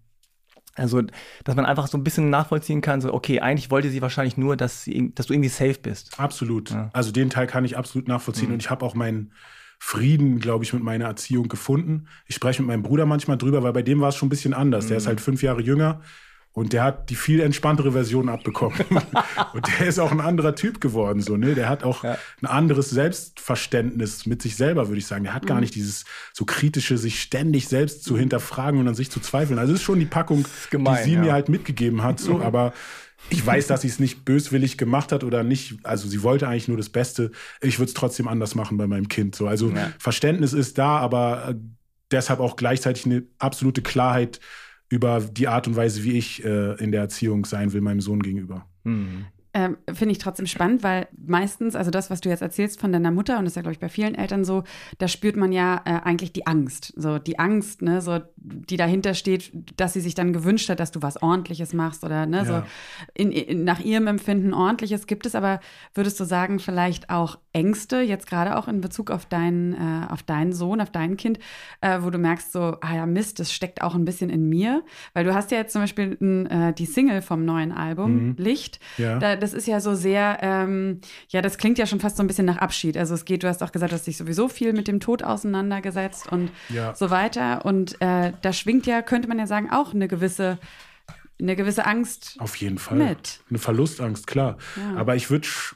[0.75, 1.01] also,
[1.43, 4.57] dass man einfach so ein bisschen nachvollziehen kann, so, okay, eigentlich wollte sie wahrscheinlich nur,
[4.57, 6.19] dass, sie, dass du irgendwie safe bist.
[6.19, 6.71] Absolut.
[6.71, 6.89] Ja.
[6.93, 9.33] Also den Teil kann ich absolut nachvollziehen und ich habe auch meinen
[9.77, 12.07] Frieden, glaube ich, mit meiner Erziehung gefunden.
[12.25, 14.53] Ich spreche mit meinem Bruder manchmal drüber, weil bei dem war es schon ein bisschen
[14.53, 14.87] anders.
[14.87, 16.01] Der ist halt fünf Jahre jünger
[16.53, 18.79] und der hat die viel entspanntere Version abbekommen.
[19.53, 21.55] und der ist auch ein anderer Typ geworden, so, ne?
[21.55, 22.17] Der hat auch Ja.
[22.41, 25.23] ein anderes Selbstverständnis mit sich selber, würde ich sagen.
[25.23, 29.09] Der hat gar nicht dieses so kritische, sich ständig selbst zu hinterfragen und an sich
[29.09, 29.57] zu zweifeln.
[29.57, 31.21] Also das ist schon die Packung, gemein, die sie ja.
[31.21, 32.73] mir halt mitgegeben hat, so, aber
[33.29, 35.77] ich weiß, dass sie es nicht böswillig gemacht hat oder nicht.
[35.83, 37.31] Also sie wollte eigentlich nur das Beste.
[37.61, 39.35] Ich würde es trotzdem anders machen bei meinem Kind.
[39.35, 39.91] So, also Ja.
[39.97, 41.55] Verständnis ist da, aber äh,
[42.11, 44.39] deshalb auch gleichzeitig eine absolute Klarheit
[44.93, 48.21] über die Art und Weise, wie ich äh, in der Erziehung sein will meinem Sohn
[48.21, 48.67] gegenüber.
[49.55, 53.11] Ähm, Finde ich trotzdem spannend, weil meistens, also das, was du jetzt erzählst von deiner
[53.11, 54.63] Mutter, und das ist ja, glaube ich, bei vielen Eltern so,
[54.97, 56.91] da spürt man ja äh, eigentlich die Angst.
[56.95, 60.89] So die Angst, ne, so, die dahinter steht, dass sie sich dann gewünscht hat, dass
[60.89, 62.45] du was Ordentliches machst oder ne, Ja.
[62.45, 62.63] so
[63.13, 65.05] in, in, nach ihrem Empfinden Ordentliches.
[65.05, 65.59] Gibt es aber,
[65.93, 70.23] würdest du sagen, vielleicht auch Ängste, jetzt gerade auch in Bezug auf deinen, äh, auf
[70.23, 71.37] deinen Sohn, auf dein Kind,
[71.81, 74.83] äh, wo du merkst, so, ah ja, Mist, das steckt auch ein bisschen in mir.
[75.13, 76.17] Weil du hast ja jetzt zum Beispiel
[76.49, 78.79] äh, die Single vom neuen Album, Licht.
[78.97, 79.03] Mhm.
[79.03, 79.19] Ja.
[79.19, 82.27] Da, das ist ja so sehr, ähm, ja, das klingt ja schon fast so ein
[82.27, 82.97] bisschen nach Abschied.
[82.97, 85.21] Also es geht, du hast auch gesagt, du hast dich sowieso viel mit dem Tod
[85.21, 86.95] auseinandergesetzt und Ja.
[86.95, 87.65] so weiter.
[87.65, 90.57] Und äh, da schwingt ja, könnte man ja sagen, auch eine gewisse,
[91.41, 92.37] eine gewisse Angst.
[92.39, 92.97] Auf jeden Fall.
[92.97, 93.41] Mit.
[93.49, 94.57] Eine Verlustangst, klar.
[94.77, 94.95] Ja.
[94.97, 95.75] Aber ich würde, sch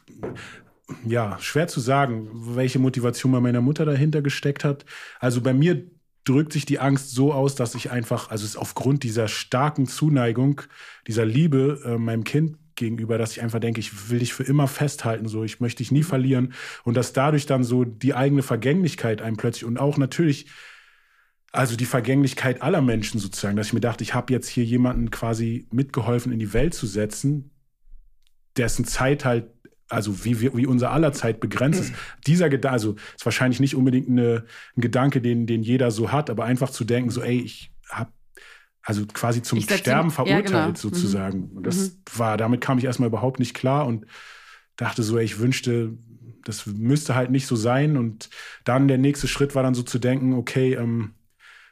[1.05, 4.85] ja, schwer zu sagen, welche Motivation bei meiner Mutter dahinter gesteckt hat.
[5.19, 5.83] Also bei mir
[6.23, 9.85] drückt sich die Angst so aus, dass ich einfach, also es ist aufgrund dieser starken
[9.87, 10.61] Zuneigung,
[11.05, 14.67] dieser Liebe äh, meinem Kind gegenüber, dass ich einfach denke, ich will dich für immer
[14.67, 19.21] festhalten, so ich möchte dich nie verlieren und dass dadurch dann so die eigene Vergänglichkeit
[19.21, 20.47] einem plötzlich und auch natürlich
[21.51, 25.11] also die Vergänglichkeit aller Menschen sozusagen, dass ich mir dachte, ich habe jetzt hier jemanden
[25.11, 27.51] quasi mitgeholfen in die Welt zu setzen,
[28.57, 29.47] dessen Zeit halt,
[29.89, 31.93] also wie, wie, wie unser aller Zeit begrenzt ist.
[32.27, 36.29] Dieser Gedanke, also ist wahrscheinlich nicht unbedingt eine, ein Gedanke, den, den jeder so hat,
[36.29, 38.11] aber einfach zu denken, so, ey, ich habe
[38.87, 40.69] also quasi zum Sterben ja, verurteilt genau.
[40.69, 40.75] Mhm.
[40.75, 41.43] sozusagen.
[41.55, 44.05] Und das war, damit kam ich erstmal überhaupt nicht klar und
[44.77, 45.97] dachte so, ey, ich wünschte,
[46.45, 47.97] das müsste halt nicht so sein.
[47.97, 48.29] Und
[48.63, 51.15] dann der nächste Schritt war dann so zu denken, okay, ähm,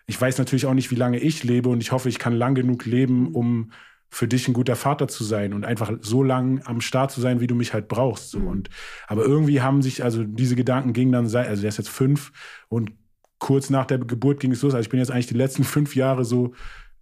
[0.08, 2.54] ich weiß natürlich auch nicht, wie lange ich lebe und ich hoffe, ich kann lang
[2.54, 3.72] genug leben, um
[4.10, 7.40] für dich ein guter Vater zu sein und einfach so lang am Start zu sein,
[7.40, 8.32] wie du mich halt brauchst.
[8.32, 8.40] So.
[8.40, 8.70] Und,
[9.08, 12.34] aber irgendwie haben sich, also diese Gedanken gingen dann, sei- also der ist jetzt fünf
[12.68, 12.92] und
[13.40, 14.74] kurz nach der Geburt ging es los.
[14.74, 16.54] Also ich bin jetzt eigentlich die letzten fünf Jahre so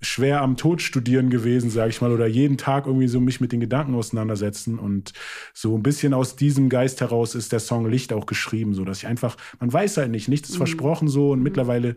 [0.03, 3.51] schwer am Tod studieren gewesen, sage ich mal, oder jeden Tag irgendwie so mich mit
[3.51, 5.13] den Gedanken auseinandersetzen und
[5.53, 8.99] so ein bisschen aus diesem Geist heraus ist der Song Licht auch geschrieben, so dass
[8.99, 11.95] ich einfach, man weiß halt nicht, nichts ist versprochen so und mittlerweile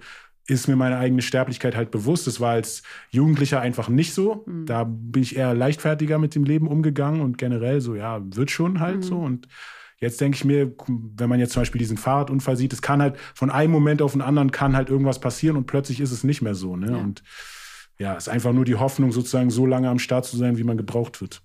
[0.49, 2.29] ist mir meine eigene Sterblichkeit halt bewusst.
[2.29, 4.45] Das war als Jugendlicher einfach nicht so.
[4.65, 8.79] Da bin ich eher leichtfertiger mit dem Leben umgegangen und generell so, ja, wird schon
[8.79, 9.49] halt so und
[9.99, 13.17] Jetzt denke ich mir, wenn man jetzt zum Beispiel diesen Fahrradunfall sieht, es kann halt
[13.35, 16.43] von einem Moment auf den anderen kann halt irgendwas passieren und plötzlich ist es nicht
[16.43, 16.77] mehr so.
[16.77, 16.91] Ne?
[16.91, 16.97] Ja.
[16.99, 17.23] Und
[17.99, 20.77] ja, ist einfach nur die Hoffnung, sozusagen so lange am Start zu sein, wie man
[20.77, 21.43] gebraucht wird.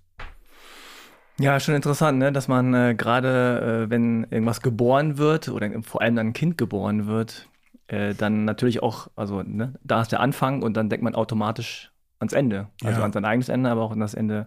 [1.40, 2.30] Ja, schon interessant, ne?
[2.30, 6.58] dass man äh, gerade, äh, wenn irgendwas geboren wird oder vor allem dann ein Kind
[6.58, 7.48] geboren wird,
[7.88, 11.90] äh, dann natürlich auch, also ne, da ist der Anfang und dann denkt man automatisch
[12.20, 12.68] ans Ende.
[12.84, 13.04] Also Ja.
[13.06, 14.46] an sein eigenes Ende, aber auch an das Ende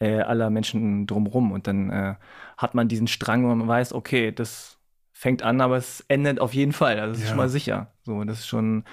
[0.00, 1.52] äh, aller Menschen drumherum.
[1.52, 2.14] Und dann äh,
[2.58, 4.78] hat man diesen Strang, wo man weiß, okay, das
[5.12, 6.98] fängt an, aber es endet auf jeden Fall.
[6.98, 7.30] Also das ist Ja.
[7.30, 7.92] schon mal sicher.
[8.02, 8.84] So, das ist schon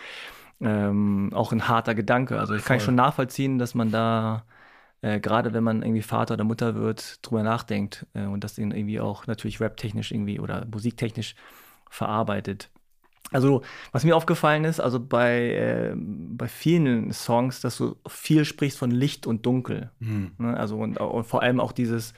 [0.62, 2.40] ähm, auch ein harter Gedanke.
[2.40, 2.86] Also ich kann Voll.
[2.86, 4.44] schon nachvollziehen, dass man da
[5.02, 8.72] äh, gerade wenn man irgendwie Vater oder Mutter wird, drüber nachdenkt äh, und das dann
[8.72, 11.36] irgendwie auch natürlich raptechnisch irgendwie oder musiktechnisch
[11.90, 12.70] verarbeitet.
[13.32, 18.78] Also, was mir aufgefallen ist, also bei, äh, bei vielen Songs, dass du viel sprichst
[18.78, 19.90] von Licht und Dunkel.
[20.00, 20.32] Hm.
[20.38, 20.58] Ne?
[20.58, 22.14] Also, und, und vor allem auch dieses,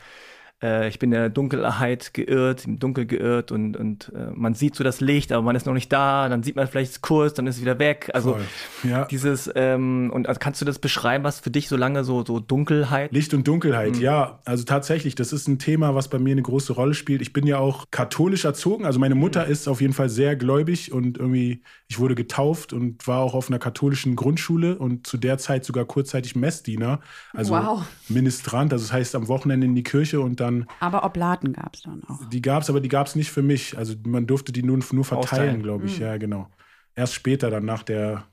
[0.64, 4.84] äh, ich bin der Dunkelheit geirrt, im Dunkel geirrt und, und äh, man sieht so
[4.84, 7.58] das Licht, aber man ist noch nicht da, dann sieht man vielleicht kurz, dann ist
[7.58, 8.10] es wieder weg.
[8.14, 8.38] Also,
[8.84, 9.06] ja.
[9.06, 12.40] dieses, ähm, und also kannst du das beschreiben, was für dich so lange so, so
[12.40, 13.12] Dunkelheit?
[13.12, 14.02] Licht und Dunkelheit, Mhm.
[14.02, 14.40] ja.
[14.46, 17.22] Also tatsächlich, das ist ein Thema, was bei mir eine große Rolle spielt.
[17.22, 18.86] Ich bin ja auch katholisch erzogen.
[18.86, 23.06] Also meine Mutter ist auf jeden Fall sehr gläubig und irgendwie, ich wurde getauft und
[23.08, 27.00] war auch auf einer katholischen Grundschule und zu der Zeit sogar kurzzeitig Messdiener.
[27.34, 27.84] Also Wow.
[28.10, 31.82] Ministrant, also das heißt am Wochenende in die Kirche und dann, Aber Oblaten gab es
[31.84, 32.30] dann auch.
[32.30, 33.78] die gab es, aber die gab es nicht für mich.
[33.78, 35.90] Also man durfte die nur, nur verteilen, glaube Mhm.
[35.90, 36.00] ich.
[36.00, 36.50] Ja, genau.
[36.96, 38.26] Erst später, dann nach der,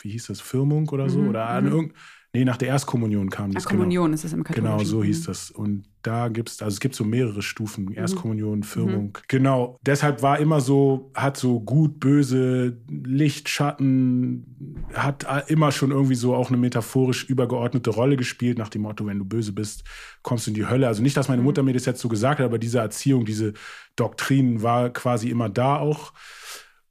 [0.00, 1.20] wie hieß das, Firmung oder so?
[1.20, 1.72] Mhm, Oder an mhm.
[1.72, 1.92] irgend,
[2.32, 3.64] nee, nach der Erstkommunion kam das.
[3.64, 3.78] genau.
[3.80, 4.76] Kommunion ist es im Katholischen.
[4.78, 5.02] Genau, so Mhm.
[5.04, 5.50] hieß das.
[5.50, 9.06] Und da gibt es, also es gibt so mehrere Stufen, Erstkommunion, Firmung.
[9.06, 9.12] Mhm.
[9.28, 16.14] Genau, deshalb war immer so, hat so gut, böse, Licht, Schatten, hat immer schon irgendwie
[16.14, 19.84] so auch eine metaphorisch übergeordnete Rolle gespielt, nach dem Motto, wenn du böse bist,
[20.22, 20.86] kommst du in die Hölle.
[20.88, 21.46] Also nicht, dass meine Mhm.
[21.46, 23.52] Mutter mir das jetzt so gesagt hat, aber diese Erziehung, diese
[23.96, 26.12] Doktrin war quasi immer da auch.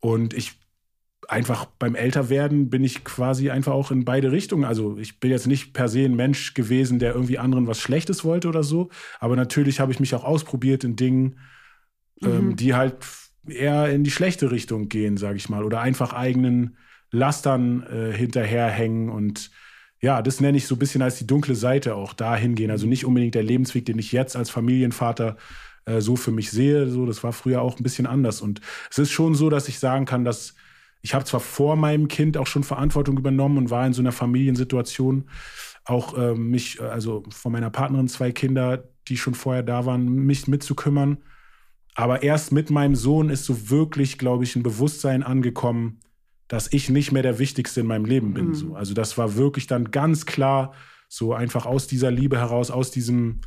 [0.02, 0.59] Und ich
[1.30, 4.66] einfach beim Älterwerden bin ich quasi einfach auch in beide Richtungen.
[4.66, 8.24] Also ich bin jetzt nicht per se ein Mensch gewesen, der irgendwie anderen was Schlechtes
[8.26, 8.90] wollte oder so.
[9.20, 11.40] Aber natürlich habe ich mich auch ausprobiert in Dingen,
[12.24, 12.56] ähm, Mhm.
[12.56, 12.96] die halt
[13.48, 15.64] eher in die schlechte Richtung gehen, sage ich mal.
[15.64, 16.78] Oder einfach eigenen
[17.12, 19.52] Lastern äh, hinterherhängen und
[20.02, 22.72] ja, das nenne ich so ein bisschen als die dunkle Seite auch dahin gehen.
[22.72, 25.36] Also nicht unbedingt der Lebensweg, den ich jetzt als Familienvater
[25.86, 26.88] äh, so für mich sehe.
[26.88, 28.40] So, das war früher auch ein bisschen anders.
[28.42, 30.56] Und es ist schon so, dass ich sagen kann, dass
[31.02, 34.12] ich habe zwar vor meinem Kind auch schon Verantwortung übernommen und war in so einer
[34.12, 35.30] Familiensituation,
[35.86, 40.48] auch äh, mich, also von meiner Partnerin zwei Kinder, die schon vorher da waren, mich
[40.48, 41.18] mitzukümmern.
[41.96, 46.00] Aber erst mit meinem Sohn ist so wirklich, glaube ich, ein Bewusstsein angekommen,
[46.48, 48.48] dass ich nicht mehr der Wichtigste in meinem Leben bin.
[48.48, 48.56] Mhm.
[48.56, 48.76] So.
[48.76, 50.74] Also das war wirklich dann ganz klar,
[51.08, 53.42] so einfach aus dieser Liebe heraus, aus diesem,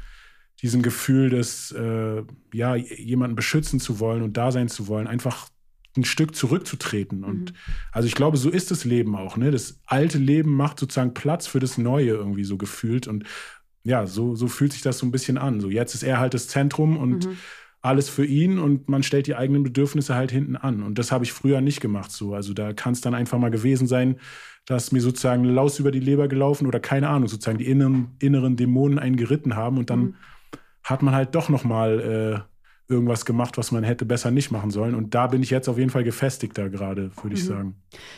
[0.61, 5.49] diesem Gefühl des, äh, ja, jemanden beschützen zu wollen und da sein zu wollen, einfach
[5.97, 7.23] ein Stück zurückzutreten.
[7.25, 7.53] Und
[7.93, 9.37] also ich glaube, so ist das Leben auch.
[9.37, 9.51] Ne?
[9.51, 13.09] Das alte Leben macht sozusagen Platz für das Neue irgendwie so gefühlt.
[13.09, 13.25] Und
[13.85, 15.61] ja, so, so fühlt sich das so ein bisschen an.
[15.61, 17.37] So jetzt ist er halt das Zentrum und Mhm.
[17.83, 20.83] alles für ihn und man stellt die eigenen Bedürfnisse halt hinten an.
[20.83, 22.33] Und das habe ich früher nicht gemacht so.
[22.33, 24.17] Also da kann es dann einfach mal gewesen sein,
[24.67, 28.57] dass mir sozusagen Laus über die Leber gelaufen oder keine Ahnung, sozusagen die inneren, inneren
[28.57, 30.15] Dämonen einen geritten haben und dann Mhm.
[30.85, 32.52] hat man halt doch noch mal äh,
[32.93, 34.95] irgendwas gemacht, was man hätte besser nicht machen sollen.
[34.95, 37.49] Und da bin ich jetzt auf jeden Fall gefestigter gerade, würde ich Mhm.
[37.49, 37.75] sagen.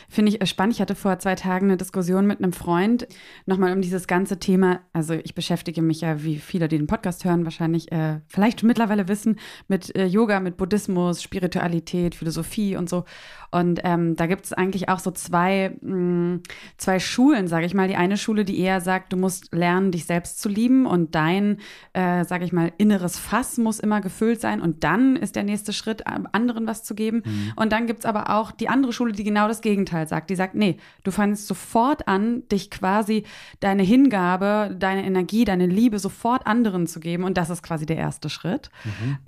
[0.09, 0.75] Finde ich äh, spannend.
[0.75, 3.07] Ich hatte vor zwei Tagen eine Diskussion mit einem Freund
[3.45, 4.81] nochmal um dieses ganze Thema.
[4.93, 9.07] Also ich beschäftige mich ja, wie viele, die den Podcast hören, wahrscheinlich äh, vielleicht mittlerweile
[9.07, 13.05] wissen, mit äh, Yoga, mit Buddhismus, Spiritualität, Philosophie und so.
[13.51, 16.39] Und ähm, da gibt es eigentlich auch so zwei, mh,
[16.77, 17.87] zwei Schulen, sage ich mal.
[17.87, 21.59] Die eine Schule, die eher sagt, du musst lernen, dich selbst zu lieben und dein,
[21.93, 25.73] äh, sage ich mal, inneres Fass muss immer gefüllt sein und dann ist der nächste
[25.73, 27.21] Schritt, ähm, anderen was zu geben.
[27.55, 30.31] Und dann gibt es aber auch die andere Schule, die genau das Gegenteil sagt.
[30.31, 33.25] Die sagt, nee, du fängst sofort an, dich quasi
[33.59, 37.25] deine Hingabe, deine Energie, deine Liebe sofort anderen zu geben.
[37.25, 38.71] Und das ist quasi der erste Schritt.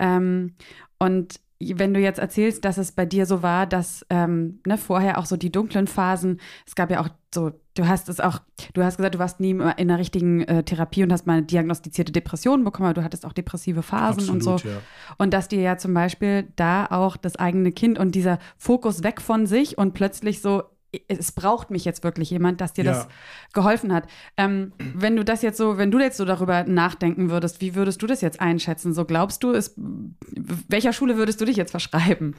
[0.00, 0.54] Ähm,
[0.98, 5.18] und wenn du jetzt erzählst, dass es bei dir so war, dass ähm, ne, vorher
[5.18, 8.40] auch so die dunklen Phasen, es gab ja auch so, du hast es auch,
[8.74, 11.46] du hast gesagt, du warst nie in einer richtigen äh, Therapie und hast mal eine
[11.46, 14.56] diagnostizierte Depression bekommen, aber du hattest auch depressive Phasen und so.
[14.56, 14.80] ja.
[15.18, 19.20] Und dass dir ja zum Beispiel da auch das eigene Kind und dieser Fokus weg
[19.20, 20.62] von sich und plötzlich so,
[21.08, 22.92] es braucht mich jetzt wirklich jemand, dass dir Ja.
[22.92, 23.08] das
[23.52, 24.08] geholfen hat.
[24.36, 28.00] Ähm, wenn du das jetzt so, wenn du jetzt so darüber nachdenken würdest, wie würdest
[28.00, 28.94] du das jetzt einschätzen?
[28.94, 32.36] So glaubst du, es, welcher Schule würdest du dich jetzt verschreiben?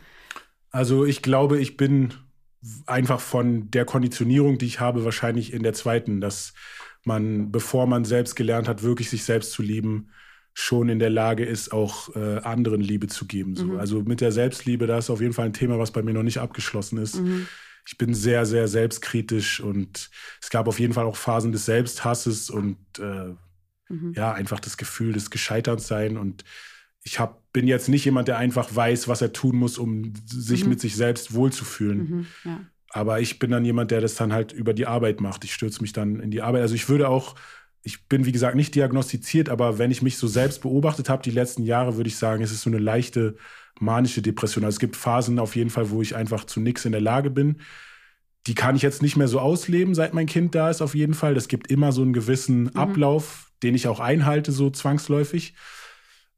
[0.71, 2.13] Also ich glaube, ich bin
[2.85, 6.53] einfach von der Konditionierung, die ich habe, wahrscheinlich in der zweiten, dass
[7.05, 10.09] man, bevor man selbst gelernt hat, wirklich sich selbst zu lieben,
[10.53, 13.55] schon in der Lage ist, auch äh, anderen Liebe zu geben.
[13.55, 13.77] So.
[13.77, 16.23] Also mit der Selbstliebe, da ist auf jeden Fall ein Thema, was bei mir noch
[16.23, 17.21] nicht abgeschlossen ist.
[17.85, 20.09] Ich bin sehr, sehr selbstkritisch und
[20.41, 23.33] es gab auf jeden Fall auch Phasen des Selbsthasses und äh,
[24.13, 26.43] ja, einfach das Gefühl des Gescheitertsein und
[27.03, 30.63] ich hab, bin jetzt nicht jemand, der einfach weiß, was er tun muss, um sich
[30.63, 30.69] Mhm.
[30.69, 31.97] mit sich selbst wohlzufühlen.
[31.97, 32.59] Mhm, ja.
[32.91, 35.43] Aber ich bin dann jemand, der das dann halt über die Arbeit macht.
[35.43, 36.61] Ich stürze mich dann in die Arbeit.
[36.61, 37.35] Also ich würde auch,
[37.83, 41.31] ich bin wie gesagt nicht diagnostiziert, aber wenn ich mich so selbst beobachtet habe die
[41.31, 43.37] letzten Jahre, würde ich sagen, es ist so eine leichte
[43.81, 44.63] manische Depression.
[44.63, 47.29] Also es gibt Phasen auf jeden Fall, wo ich einfach zu nichts in der Lage
[47.29, 47.57] bin.
[48.47, 51.13] Die kann ich jetzt nicht mehr so ausleben, seit mein Kind da ist, auf jeden
[51.13, 51.33] Fall.
[51.33, 52.75] Das gibt immer so einen gewissen mhm.
[52.75, 55.53] Ablauf, den ich auch einhalte, so zwangsläufig.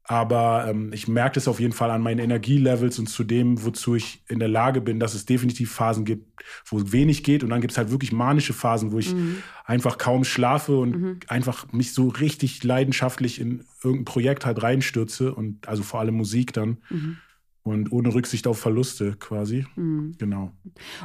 [0.04, 3.94] Aber ähm, ich merke es auf jeden Fall an meinen Energielevels und zu dem, wozu
[3.94, 7.44] ich in der Lage bin, dass es definitiv Phasen gibt, wo wenig geht.
[7.44, 9.36] Und dann gibt es halt wirklich manische Phasen, wo ich mhm.
[9.64, 11.20] einfach kaum schlafe und mhm.
[11.28, 16.52] einfach mich so richtig leidenschaftlich in irgendein Projekt halt reinstürze und also vor allem Musik
[16.52, 16.78] dann.
[16.90, 17.18] Mhm
[17.64, 19.66] und ohne Rücksicht auf Verluste quasi.
[19.76, 20.14] Mhm.
[20.18, 20.50] Genau.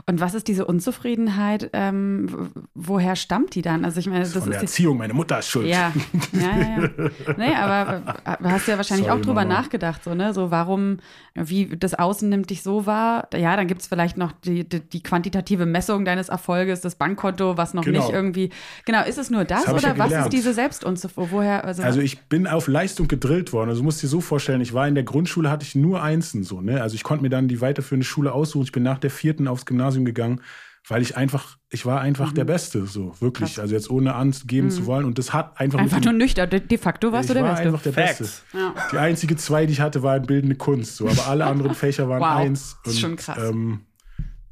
[0.07, 1.69] Und was ist diese Unzufriedenheit?
[1.73, 3.85] Ähm, woher stammt die dann?
[3.85, 4.97] Also ich meine, das, das ist der Erziehung.
[4.97, 5.67] Meine Mutter ist schuld.
[5.67, 5.93] Ja,
[6.33, 6.81] ja, ja.
[6.81, 6.89] ja.
[7.37, 9.61] nee, aber äh, hast du ja wahrscheinlich Sorry, auch drüber Mama.
[9.61, 10.97] nachgedacht, so ne, so warum,
[11.35, 13.27] wie das Außen nimmt dich so wahr?
[13.35, 17.57] Ja, dann gibt es vielleicht noch die, die, die, quantitative Messung deines Erfolges, das Bankkonto,
[17.57, 17.99] was noch genau.
[17.99, 18.49] nicht irgendwie.
[18.85, 21.31] Genau, ist es nur das, das oder ja was ist diese Selbstunzufriedenheit?
[21.31, 21.65] Woher?
[21.65, 23.69] Also, also ich bin auf Leistung gedrillt worden.
[23.69, 26.46] Also du musst dir so vorstellen, ich war in der Grundschule, hatte ich nur Einsen
[26.47, 26.81] so, ne?
[26.81, 28.63] Also ich konnte mir dann die weiterführende Schule aussuchen.
[28.63, 30.41] Ich bin nach der vierten aufs Gymnasium gegangen,
[30.87, 32.35] weil ich einfach, ich war einfach mhm.
[32.35, 33.55] der Beste, so wirklich.
[33.55, 33.59] Krass.
[33.59, 34.71] Also jetzt ohne angeben mhm.
[34.71, 35.05] zu wollen.
[35.05, 35.79] Und das hat einfach.
[35.79, 36.49] Einfach nur nüchtern.
[36.49, 37.53] De facto warst du der Beste.
[37.53, 38.19] Ich war einfach der Facts.
[38.19, 38.57] Beste.
[38.57, 38.73] Ja.
[38.91, 40.95] Die einzige zwei, die ich hatte, waren bildende Kunst.
[40.95, 42.37] So, aber alle anderen Fächer waren wow.
[42.37, 42.77] eins.
[42.83, 43.37] Das ist schon krass.
[43.37, 43.81] Ähm,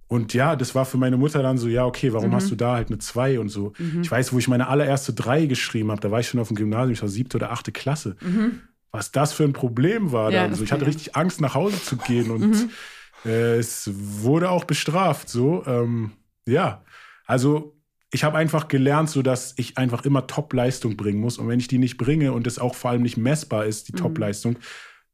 [0.08, 2.36] und ja, das war für meine Mutter dann so, ja, okay, warum mhm.
[2.36, 3.73] hast du da halt eine zwei und so.
[3.79, 4.01] Mhm.
[4.01, 6.58] Ich weiß, wo ich meine allererste drei geschrieben habe, da war ich schon auf dem
[6.58, 8.15] Gymnasium, ich war siebte oder achte Klasse.
[8.21, 8.62] Mhm
[8.95, 10.31] was das für ein Problem war.
[10.31, 12.69] Ja, also ich hatte richtig Angst, nach Hause zu gehen und mhm.
[13.25, 15.27] äh, es wurde auch bestraft.
[15.27, 16.13] So, ähm,
[16.47, 16.81] ja,
[17.25, 17.75] also
[18.12, 21.38] ich habe einfach gelernt, so dass ich einfach immer Top-Leistung bringen muss.
[21.38, 23.93] Und wenn ich die nicht bringe und es auch vor allem nicht messbar ist, die
[23.93, 23.97] mhm.
[23.97, 24.55] Top-Leistung,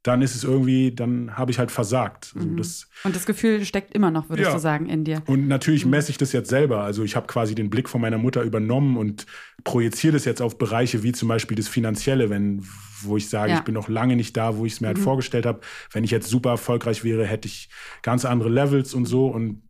[0.04, 2.34] dann ist es irgendwie, dann habe ich halt versagt.
[2.36, 2.58] Also mhm.
[2.58, 4.54] das, und das Gefühl steckt immer noch, würdest ja.
[4.54, 5.22] du sagen, in dir.
[5.28, 5.92] Und natürlich mhm.
[5.92, 6.82] messe ich das jetzt selber.
[6.82, 9.28] Also ich habe quasi den Blick von meiner Mutter übernommen und
[9.64, 12.66] projiziere das jetzt auf Bereiche wie zum Beispiel das Finanzielle, wenn,
[13.02, 13.58] wo ich sage, ja.
[13.60, 15.04] ich bin noch lange nicht da, wo ich es mir halt mhm.
[15.04, 15.60] vorgestellt habe.
[15.92, 17.70] Wenn ich jetzt super erfolgreich wäre, hätte ich
[18.02, 19.28] ganz andere Levels und so.
[19.28, 19.62] Und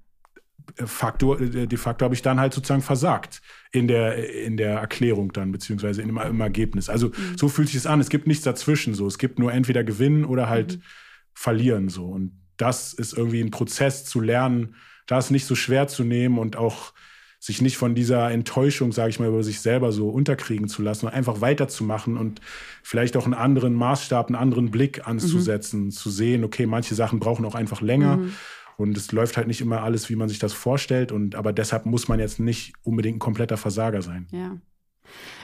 [0.86, 5.32] Faktor, äh, de facto habe ich dann halt sozusagen versagt in der, in der Erklärung
[5.34, 6.89] dann, beziehungsweise im, im Ergebnis.
[6.89, 7.38] Also mhm.
[7.38, 8.00] so fühlt sich es an.
[8.00, 9.08] Es gibt nichts dazwischen so.
[9.08, 10.82] Es gibt nur entweder gewinnen oder halt mhm.
[11.34, 12.06] verlieren so.
[12.06, 14.76] Und das ist irgendwie ein Prozess zu lernen,
[15.08, 16.93] das nicht so schwer zu nehmen und auch
[17.39, 21.08] sich nicht von dieser Enttäuschung, sage ich mal, über sich selber so unterkriegen zu lassen
[21.08, 22.39] und einfach weiterzumachen und
[22.84, 25.91] vielleicht auch einen anderen Maßstab, einen anderen Blick anzusetzen, mhm.
[25.91, 28.17] zu sehen, okay, manche Sachen brauchen auch einfach länger.
[28.17, 28.34] Mhm.
[28.82, 31.12] Und es läuft halt nicht immer alles, wie man sich das vorstellt.
[31.12, 34.28] Und aber deshalb muss man jetzt nicht unbedingt ein kompletter Versager sein.
[34.32, 34.58] Ja.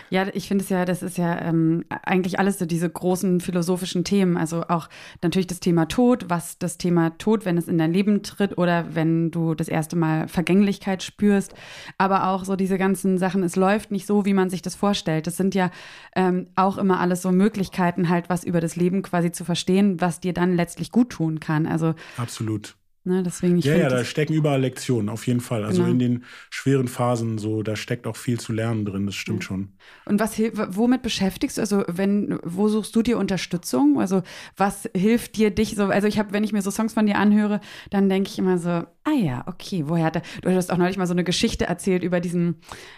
[0.09, 4.03] Ja, ich finde es ja, das ist ja ähm, eigentlich alles so diese großen philosophischen
[4.03, 4.37] Themen.
[4.37, 4.87] Also auch
[5.21, 8.95] natürlich das Thema Tod, was das Thema Tod, wenn es in dein Leben tritt oder
[8.95, 11.53] wenn du das erste Mal Vergänglichkeit spürst.
[11.97, 15.27] Aber auch so diese ganzen Sachen, es läuft nicht so, wie man sich das vorstellt.
[15.27, 15.71] Das sind ja
[16.15, 20.21] ähm, auch immer alles so Möglichkeiten, halt was über das Leben quasi zu verstehen, was
[20.21, 21.67] dir dann letztlich gut tun kann.
[21.67, 22.77] Also absolut.
[23.07, 25.63] Ne, deswegen, ja, ja, da stecken überall Lektionen, auf jeden Fall.
[25.63, 25.93] Also genau.
[25.93, 29.47] in den schweren Phasen, so, da steckt auch viel zu lernen drin, das stimmt ja.
[29.47, 29.69] schon.
[30.03, 31.61] Und was womit beschäftigst du?
[31.61, 33.97] Also, wenn, wo suchst du dir Unterstützung?
[33.97, 34.23] Also,
[34.57, 35.85] was hilft dir dich so?
[35.85, 38.57] Also, ich habe, wenn ich mir so Songs von dir anhöre, dann denke ich immer
[38.57, 41.65] so, ah ja, okay, woher hat er, du hast auch neulich mal so eine Geschichte
[41.65, 42.55] erzählt über diesen,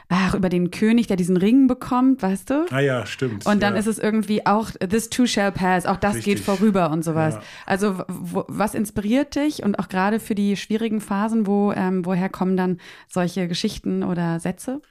[0.08, 2.66] ach, über den König, der diesen Ring bekommt, weißt du?
[2.72, 3.46] Ah ja, stimmt.
[3.46, 3.80] Und dann ja.
[3.80, 6.38] ist es irgendwie auch, this too shall pass, auch das Richtig.
[6.38, 7.36] geht vorüber und sowas.
[7.36, 7.42] Ja.
[7.68, 12.30] Also, was inspiriert dich und auch gerade gerade für die schwierigen Phasen, wo, ähm, woher
[12.30, 14.82] kommen dann solche Geschichten oder Sätze?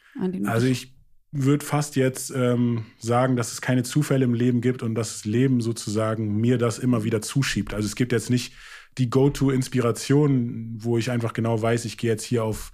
[0.44, 0.94] also ich
[1.32, 5.24] würde fast jetzt ähm, sagen, dass es keine Zufälle im Leben gibt und dass das
[5.24, 7.72] Leben sozusagen mir das immer wieder zuschiebt.
[7.72, 8.52] Also es gibt jetzt nicht
[8.98, 12.72] die Go-To-Inspiration, wo ich einfach genau weiß, ich gehe jetzt hier auf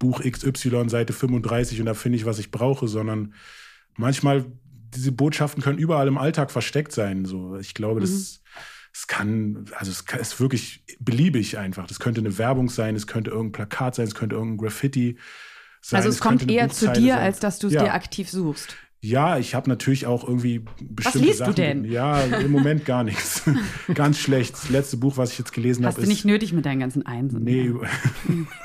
[0.00, 3.34] Buch XY, Seite 35 und da finde ich, was ich brauche, sondern
[3.96, 4.44] manchmal,
[4.94, 7.26] diese Botschaften können überall im Alltag versteckt sein.
[7.26, 8.04] So, ich glaube, mhm.
[8.04, 8.42] das
[8.98, 11.86] es kann, also es ist wirklich beliebig einfach.
[11.86, 15.18] Das könnte eine Werbung sein, es könnte irgendein Plakat sein, es könnte irgendein Graffiti
[15.82, 15.98] sein.
[15.98, 17.22] Also es, es kommt eher zu dir, sein.
[17.22, 17.84] als dass du es ja.
[17.84, 18.74] dir aktiv suchst.
[19.02, 21.54] Ja, ich habe natürlich auch irgendwie bestimmte Was liest Sachen.
[21.54, 21.84] du denn?
[21.84, 23.42] Ja, im Moment gar nichts.
[23.94, 24.54] Ganz schlecht.
[24.54, 25.98] Das letzte Buch, was ich jetzt gelesen habe, ist.
[25.98, 27.44] Hast du nicht nötig mit deinen ganzen Einsen?
[27.44, 27.72] Nee.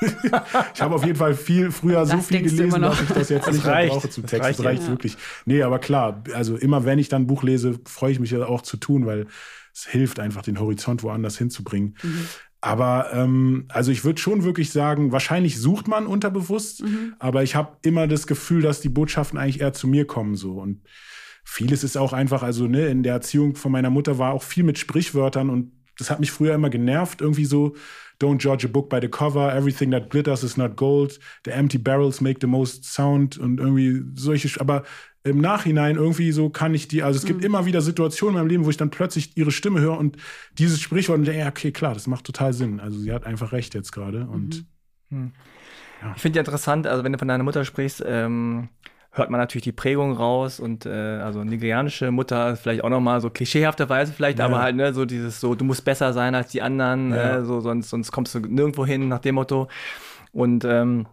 [0.74, 3.46] ich habe auf jeden Fall viel früher das so viel gelesen, dass ich das jetzt
[3.46, 4.32] das nicht mehr brauche zu Text.
[4.32, 4.88] Das reicht, das reicht ja.
[4.88, 5.16] wirklich.
[5.44, 8.46] Nee, aber klar, also immer wenn ich dann ein Buch lese, freue ich mich ja
[8.46, 9.26] auch zu tun, weil
[9.74, 11.96] es hilft einfach, den Horizont woanders hinzubringen.
[12.02, 12.28] Mhm.
[12.60, 17.14] Aber ähm, also ich würde schon wirklich sagen, wahrscheinlich sucht man unterbewusst, mhm.
[17.18, 20.60] aber ich habe immer das Gefühl, dass die Botschaften eigentlich eher zu mir kommen so
[20.60, 20.82] und
[21.44, 24.62] vieles ist auch einfach, also ne, in der Erziehung von meiner Mutter war auch viel
[24.62, 27.74] mit Sprichwörtern und das hat mich früher immer genervt, irgendwie so
[28.20, 31.78] don't judge a book by the cover, everything that glitters is not gold, the empty
[31.78, 34.84] barrels make the most sound und irgendwie solche, aber
[35.24, 37.46] im Nachhinein irgendwie so kann ich die, also es gibt Mhm.
[37.46, 40.16] immer wieder Situationen in meinem Leben, wo ich dann plötzlich ihre Stimme höre und
[40.58, 42.80] dieses Sprichwort und denke, ja, okay, klar, das macht total Sinn.
[42.80, 44.64] Also sie hat einfach recht jetzt gerade und
[45.10, 45.32] Mhm.
[46.16, 48.70] Ich finde ja interessant, also wenn du von deiner Mutter sprichst, ähm,
[49.12, 53.28] hört man natürlich die Prägung raus und äh, also nigerianische Mutter vielleicht auch nochmal so
[53.30, 54.46] klischeehafterweise vielleicht, Ja.
[54.46, 57.36] aber halt ne, so dieses so, du musst besser sein als die anderen, Ja.
[57.36, 59.68] äh, so sonst sonst kommst du nirgendwo hin nach dem Motto
[60.32, 61.06] und ähm,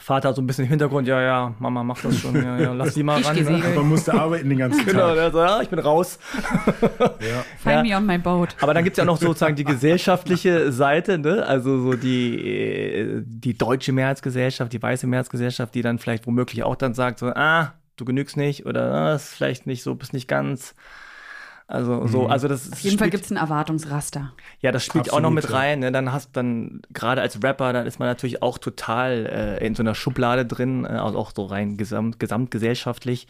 [0.00, 2.94] Vater so ein bisschen im Hintergrund, ja, ja, Mama macht das schon, ja, ja, lass
[2.94, 3.36] die mal Ich ran.
[3.36, 3.74] gesegelt.
[3.74, 5.14] man musste arbeiten den ganzen Genau, Tag.
[5.16, 6.18] der so, ja, ich bin raus.
[7.20, 7.44] Ja.
[7.58, 7.82] Find Ja.
[7.82, 8.56] me on my boat.
[8.60, 11.44] Aber dann gibt es ja noch sozusagen die gesellschaftliche Seite, ne?
[11.44, 16.76] Also so die, äh, die deutsche Mehrheitsgesellschaft, die weiße Mehrheitsgesellschaft, die dann vielleicht womöglich auch
[16.76, 20.28] dann sagt, so, ah, du genügst nicht oder ah, ist vielleicht nicht so, bist nicht
[20.28, 20.74] ganz.
[21.70, 24.32] Also so, also das Auf jeden Fall gibt es ein Erwartungsraster.
[24.60, 25.56] ja, das spielt auch noch Absolut, mit ja.
[25.56, 25.78] rein.
[25.78, 25.92] Ne?
[25.92, 29.82] Dann hast dann gerade als Rapper, dann ist man natürlich auch total äh, in so
[29.84, 33.28] einer Schublade drin, äh, also auch so rein gesamt, gesamtgesellschaftlich.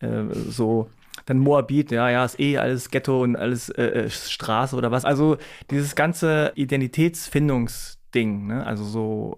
[0.00, 0.90] Äh, so
[1.24, 5.04] dann Moabit, ja, ja, ist eh alles Ghetto und alles äh, äh, Straße oder was.
[5.04, 5.38] Also
[5.70, 8.66] dieses ganze Identitätsfindungsding, ne?
[8.66, 9.36] Also so,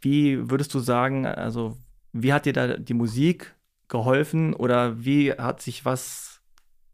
[0.00, 1.76] wie würdest du sagen, also
[2.12, 3.54] wie hat dir da die Musik
[3.88, 6.27] geholfen oder wie hat sich was,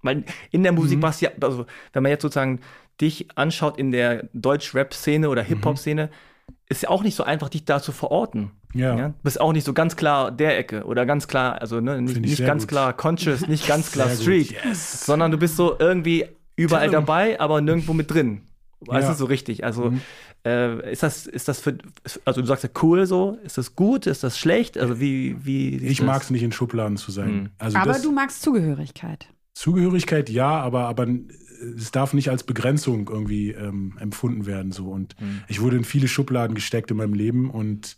[0.05, 1.03] weil in der Musik Mhm.
[1.03, 2.61] was ja, also wenn man jetzt sozusagen
[3.01, 6.11] dich anschaut in der Deutsch-Rap-Szene oder Hip-Hop-Szene,
[6.69, 8.51] ist ja auch nicht so einfach, dich da zu verorten.
[8.75, 8.95] Ja.
[9.09, 12.21] Du bist auch nicht so ganz klar der Ecke oder ganz klar, also ne, nicht,
[12.21, 12.69] nicht ganz gut.
[12.71, 15.05] klar Conscious, nicht ganz klar Sehr Street, yes.
[15.07, 16.27] sondern du bist so irgendwie
[16.57, 18.43] überall Tell dabei, aber nirgendwo mit drin.
[18.81, 19.13] Weißt Ja.
[19.13, 19.65] du, so richtig.
[19.65, 20.01] Also Mhm.
[20.45, 21.79] äh, ist das, ist das für,
[22.25, 24.77] also du sagst ja cool so, ist das gut, ist das schlecht?
[24.77, 27.35] Also wie, wie Ich mag es nicht in Schubladen zu sein.
[27.35, 27.51] Mhm.
[27.59, 29.27] Also Aber das, du magst Zugehörigkeit.
[29.55, 31.07] Zugehörigkeit ja, aber, aber
[31.77, 34.73] es darf nicht als Begrenzung irgendwie ähm, empfunden werden.
[34.73, 34.91] So.
[34.91, 35.43] Und Mhm.
[35.49, 37.97] ich wurde in viele Schubladen gesteckt in meinem Leben und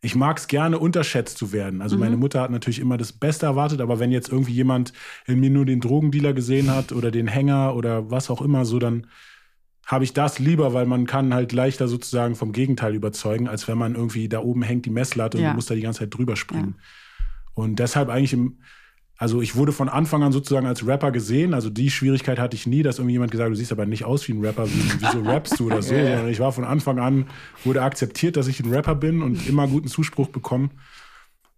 [0.00, 1.82] ich mag es gerne, unterschätzt zu werden.
[1.82, 4.92] Also meine Mutter hat natürlich immer das Beste erwartet, aber wenn jetzt irgendwie jemand
[5.26, 8.78] in mir nur den Drogendealer gesehen hat oder den Hänger oder was auch immer, so
[8.78, 9.08] dann
[9.86, 13.78] habe ich das lieber, weil man kann halt leichter sozusagen vom Gegenteil überzeugen, als wenn
[13.78, 15.50] man irgendwie da oben hängt die Messlatte und Ja.
[15.50, 16.76] du musst da die ganze Zeit drüber springen.
[17.54, 18.58] Und deshalb eigentlich im,
[19.20, 21.52] also ich wurde von Anfang an sozusagen als Rapper gesehen.
[21.52, 24.04] Also die Schwierigkeit hatte ich nie, dass irgendwie jemand gesagt hat, du siehst aber nicht
[24.04, 25.92] aus wie ein Rapper, wie, wieso rappst du oder so.
[25.94, 27.26] Sondern ich war von Anfang an,
[27.64, 30.70] wurde akzeptiert, dass ich ein Rapper bin und immer guten Zuspruch bekommen.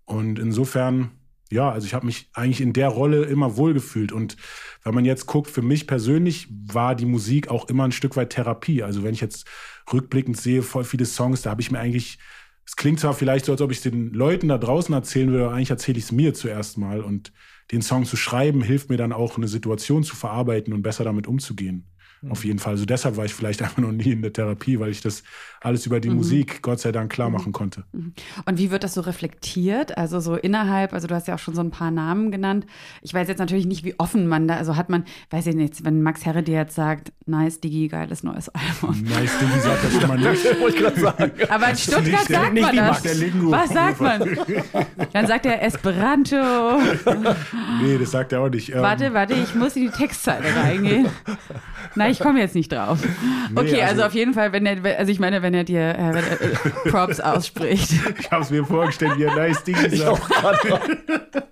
[0.07, 1.11] Und insofern,
[1.51, 4.11] ja, also ich habe mich eigentlich in der Rolle immer wohlgefühlt.
[4.11, 4.39] Und
[4.83, 8.31] wenn man jetzt guckt, für mich persönlich war die Musik auch immer ein Stück weit
[8.31, 8.83] Therapie.
[8.83, 9.47] Also wenn ich jetzt
[9.93, 12.19] rückblickend sehe, voll viele Songs, da habe ich mir eigentlich,
[12.67, 15.47] es klingt zwar vielleicht so, als ob ich es den Leuten da draußen erzählen würde,
[15.47, 17.01] aber eigentlich erzähle ich es mir zuerst mal.
[17.01, 17.33] Und
[17.73, 21.27] den Song zu schreiben, hilft mir dann auch, eine Situation zu verarbeiten und besser damit
[21.27, 21.87] umzugehen.
[22.29, 22.73] Auf jeden Fall.
[22.73, 25.23] Also deshalb war ich vielleicht einfach noch nie in der Therapie, weil ich das
[25.63, 27.85] alles über die Musik, Gott sei Dank, klar machen konnte.
[27.93, 29.97] Und wie wird das so reflektiert?
[29.99, 32.67] Also so innerhalb, also du hast ja auch schon so ein paar Namen genannt.
[33.03, 35.85] Ich weiß jetzt natürlich nicht, wie offen man da, also hat man, weiß ich nicht,
[35.85, 39.03] wenn Max Herre dir jetzt sagt, nice, Digi, geiles neues Album.
[39.03, 40.45] Nice, Diggi sagt das schon mal nicht.
[40.61, 41.33] Wollte ich gerade sagen.
[41.51, 43.05] Aber in Stuttgart der- sagt nicht man das.
[43.05, 44.39] Was sagt man?
[45.13, 46.37] Dann sagt er Esperanto.
[47.83, 48.71] Nee, das sagt er auch nicht.
[48.71, 51.07] Ähm, Warte, warte, ich muss in die Textzeile reingehen.
[51.95, 52.99] Na, ich komme jetzt nicht drauf.
[53.55, 56.15] Okay, also, also- auf jeden Fall, wenn er, also ich meine, wenn er dir äh,
[56.15, 57.93] wenn er, äh, Props ausspricht.
[58.19, 60.23] Ich habe es mir vorgestellt, wie er Nice Diggi sagt.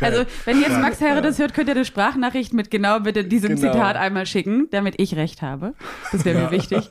[0.00, 3.56] Also, wenn jetzt Max Herre das hört, könnt ihr eine Sprachnachricht mit genau bitte diesem
[3.56, 3.72] Genau.
[3.72, 5.74] Zitat einmal schicken, damit ich recht habe.
[6.12, 6.88] Das wäre mir wichtig.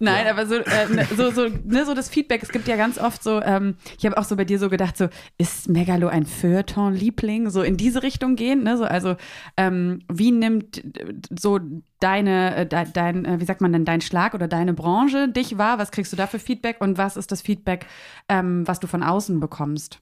[0.00, 2.98] Nein, aber so, äh, ne, so, so, ne, so das Feedback, es gibt ja ganz
[2.98, 5.08] oft so, ähm, ich habe auch so bei dir so gedacht, so,
[5.38, 7.50] ist Megalo ein Feuilleton-Liebling?
[7.50, 8.76] So in diese Richtung gehen, ne?
[8.76, 9.16] So, also,
[9.56, 11.60] ähm, wie nimmt äh, so
[12.00, 15.58] deine, äh, de, dein, äh, wie sagt man denn, dein Schlag oder deine Branche dich
[15.58, 15.78] wahr?
[15.78, 17.86] Was kriegst du da für Feedback und was ist das Feedback,
[18.28, 20.00] ähm, was du von außen bekommst?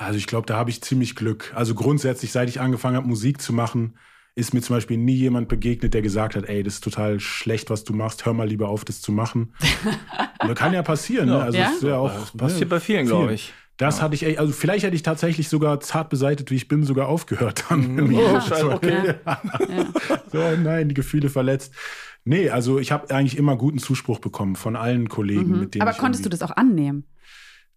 [0.00, 1.52] Also ich glaube, da habe ich ziemlich Glück.
[1.54, 3.98] Also grundsätzlich, seit ich angefangen habe, Musik zu machen,
[4.34, 7.68] ist mir zum Beispiel nie jemand begegnet, der gesagt hat, ey, das ist total schlecht,
[7.68, 9.52] was du machst, hör mal lieber auf, das zu machen.
[10.38, 11.28] das kann ja passieren.
[11.28, 11.42] Ne?
[11.42, 11.68] Also Ja?
[11.68, 13.52] es ist ja auch, Das passiert bei vielen, glaube ich.
[13.76, 17.08] Das hatte ich, also vielleicht hätte ich tatsächlich sogar zart beseitet, wie ich bin, sogar
[17.08, 18.12] aufgehört dann.
[18.14, 19.14] Oh, scheiße, okay.
[20.32, 21.74] So, nein, die Gefühle verletzt.
[22.24, 25.82] Nee, also ich habe eigentlich immer guten Zuspruch bekommen von allen Kollegen, mit denen Mhm.
[25.82, 27.04] Aber ich konntest du das auch annehmen?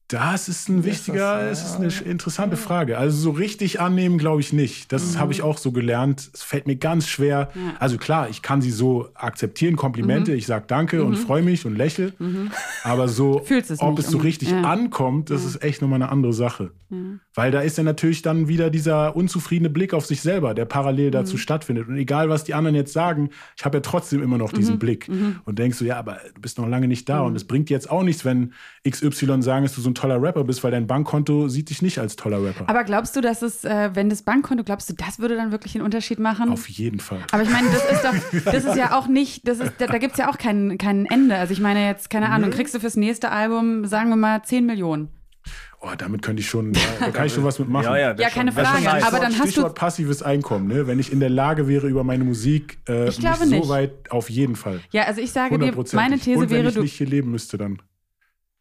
[0.09, 2.97] Das ist ein wichtiger, es ist eine interessante Frage.
[2.97, 4.91] Also so richtig annehmen, glaube ich nicht.
[4.91, 6.29] Das habe ich auch so gelernt.
[6.33, 7.49] Es fällt mir ganz schwer.
[7.53, 7.65] Mhm.
[7.65, 7.73] Ja.
[7.79, 10.33] Also klar, ich kann sie so akzeptieren, Komplimente.
[10.33, 12.13] Ich sage Danke und freue mich und lächle.
[12.83, 13.45] Aber so, Mhm.
[13.45, 14.61] Fühlst es ob es so richtig ja.
[14.61, 16.71] ankommt, das ist echt nochmal eine andere Sache.
[17.35, 21.09] Weil da ist ja natürlich dann wieder dieser unzufriedene Blick auf sich selber, der parallel
[21.09, 21.87] dazu stattfindet.
[21.87, 25.09] Und egal, was die anderen jetzt sagen, ich habe ja trotzdem immer noch diesen Blick.
[25.45, 27.21] Und denkst du, ja, aber du bist noch lange nicht da.
[27.21, 28.53] Und es bringt jetzt auch nichts, wenn
[28.87, 31.97] XY sagen, dass du so ein toller Rapper bist, weil dein Bankkonto sieht dich nicht
[31.99, 32.69] als toller Rapper.
[32.69, 35.75] Aber glaubst du, dass es, äh, wenn das Bankkonto, glaubst du, das würde dann wirklich
[35.75, 36.49] einen Unterschied machen?
[36.49, 37.19] Auf jeden Fall.
[37.31, 39.97] Aber ich meine, das ist doch, das ist ja auch nicht, das ist, da, da
[39.97, 41.35] gibt es ja auch kein, kein Ende.
[41.35, 44.65] Also ich meine jetzt, keine Ahnung, kriegst du fürs nächste Album, sagen wir mal, 10
[44.65, 45.09] Millionen.
[45.85, 47.83] Oh, damit könnte ich schon, da kann ich schon was mitmachen.
[47.83, 49.03] Ja, ja, Ja, keine schon Frage, nice.
[49.03, 50.87] aber dann hast du- Stichwort passives Einkommen, ne?
[50.87, 53.67] Wenn ich in der Lage wäre, über meine Musik äh, Ich glaube mich so nicht.
[53.69, 54.79] weit auf jeden Fall.
[54.91, 55.95] Ja, also ich sage dir, 100%.
[55.97, 57.81] meine These Und wenn wäre, ich du, nicht hier leben müsste, dann.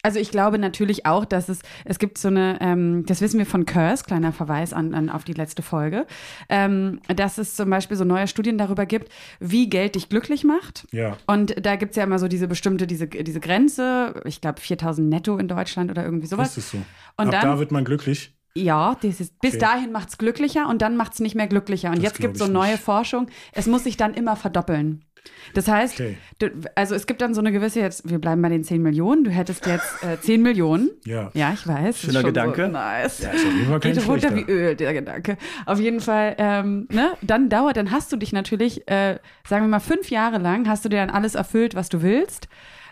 [0.04, 3.46] Also ich glaube natürlich auch, dass es, es gibt so eine, ähm, das wissen wir
[3.46, 6.06] von Curse, kleiner Verweis an, an auf die letzte Folge,
[6.48, 10.88] ähm, dass es zum Beispiel so neue Studien darüber gibt, wie Geld dich glücklich macht.
[10.90, 11.16] Ja.
[11.28, 15.08] Und da gibt es ja immer so diese bestimmte, diese, diese Grenze, ich glaube 4000
[15.08, 16.56] netto in Deutschland oder irgendwie sowas.
[16.56, 16.78] Ist es so.
[17.16, 18.34] Und Ab dann- da wird man glücklich.
[18.54, 19.60] Ja, das ist, bis Okay.
[19.60, 21.88] dahin macht es glücklicher und dann macht es nicht mehr glücklicher.
[21.88, 22.82] Und Das jetzt gibt es so neue nicht.
[22.82, 25.04] Forschung, es muss sich dann immer verdoppeln.
[25.54, 26.16] Das heißt, Okay.
[26.38, 29.24] du, also es gibt dann so eine gewisse, jetzt, wir bleiben bei den 10 Millionen,
[29.24, 30.90] du hättest jetzt äh, 10 Millionen.
[31.04, 31.30] Ja.
[31.34, 32.00] Ja, ich weiß.
[32.00, 32.66] Schöner Gedanke.
[32.66, 33.20] So nice.
[33.22, 35.36] Ja, ist auf jeden Fall kein Geht runter wie Öl, der Gedanke.
[35.66, 39.68] Auf jeden Fall, ähm, ne, dann dauert, dann hast du dich natürlich, äh, sagen wir
[39.68, 42.48] mal, fünf Jahre lang hast du dir dann alles erfüllt, was du willst.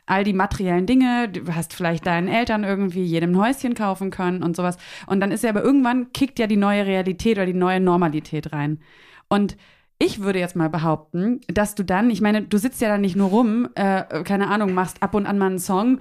[0.07, 4.43] All die materiellen Dinge, du hast vielleicht deinen Eltern irgendwie jedem ein Häuschen kaufen können
[4.43, 4.77] und sowas.
[5.07, 8.53] Und dann ist ja aber irgendwann kickt ja die neue Realität oder die neue Normalität
[8.53, 8.81] rein.
[9.29, 9.57] Und
[10.03, 13.17] ich würde jetzt mal behaupten, dass du dann, ich meine, du sitzt ja dann nicht
[13.17, 16.01] nur rum, äh, keine Ahnung, machst ab und an mal einen Song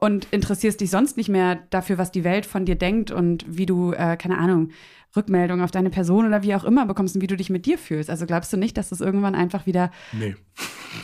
[0.00, 3.64] und interessierst dich sonst nicht mehr dafür, was die Welt von dir denkt und wie
[3.64, 4.70] du, äh, keine Ahnung,
[5.14, 7.78] Rückmeldungen auf deine Person oder wie auch immer bekommst und wie du dich mit dir
[7.78, 8.10] fühlst.
[8.10, 10.34] Also glaubst du nicht, dass das irgendwann einfach wieder, Nee.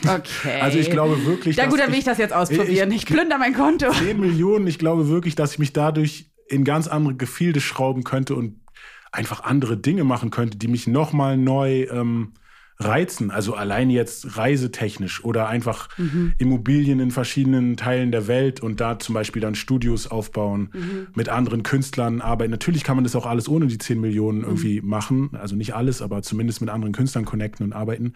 [0.03, 0.59] okay.
[0.61, 2.91] Also ich glaube wirklich, Ja gut, dann will ich- ich das jetzt ausprobieren.
[2.91, 3.89] Ich- Ich, plünder mein Konto.
[3.91, 8.35] 10 Millionen, ich glaube wirklich, dass ich mich dadurch in ganz andere Gefilde schrauben könnte
[8.35, 8.59] und
[9.13, 12.33] einfach andere Dinge machen könnte, die mich nochmal neu ähm,
[12.79, 13.31] reizen.
[13.31, 15.89] Also allein jetzt reisetechnisch oder einfach
[16.37, 20.71] Immobilien in verschiedenen Teilen der Welt und da zum Beispiel dann Studios aufbauen,
[21.13, 22.51] mit anderen Künstlern arbeiten.
[22.51, 25.29] Natürlich kann man das auch alles ohne die 10 Millionen irgendwie machen.
[25.33, 28.13] Also nicht alles, aber zumindest mit anderen Künstlern connecten und arbeiten.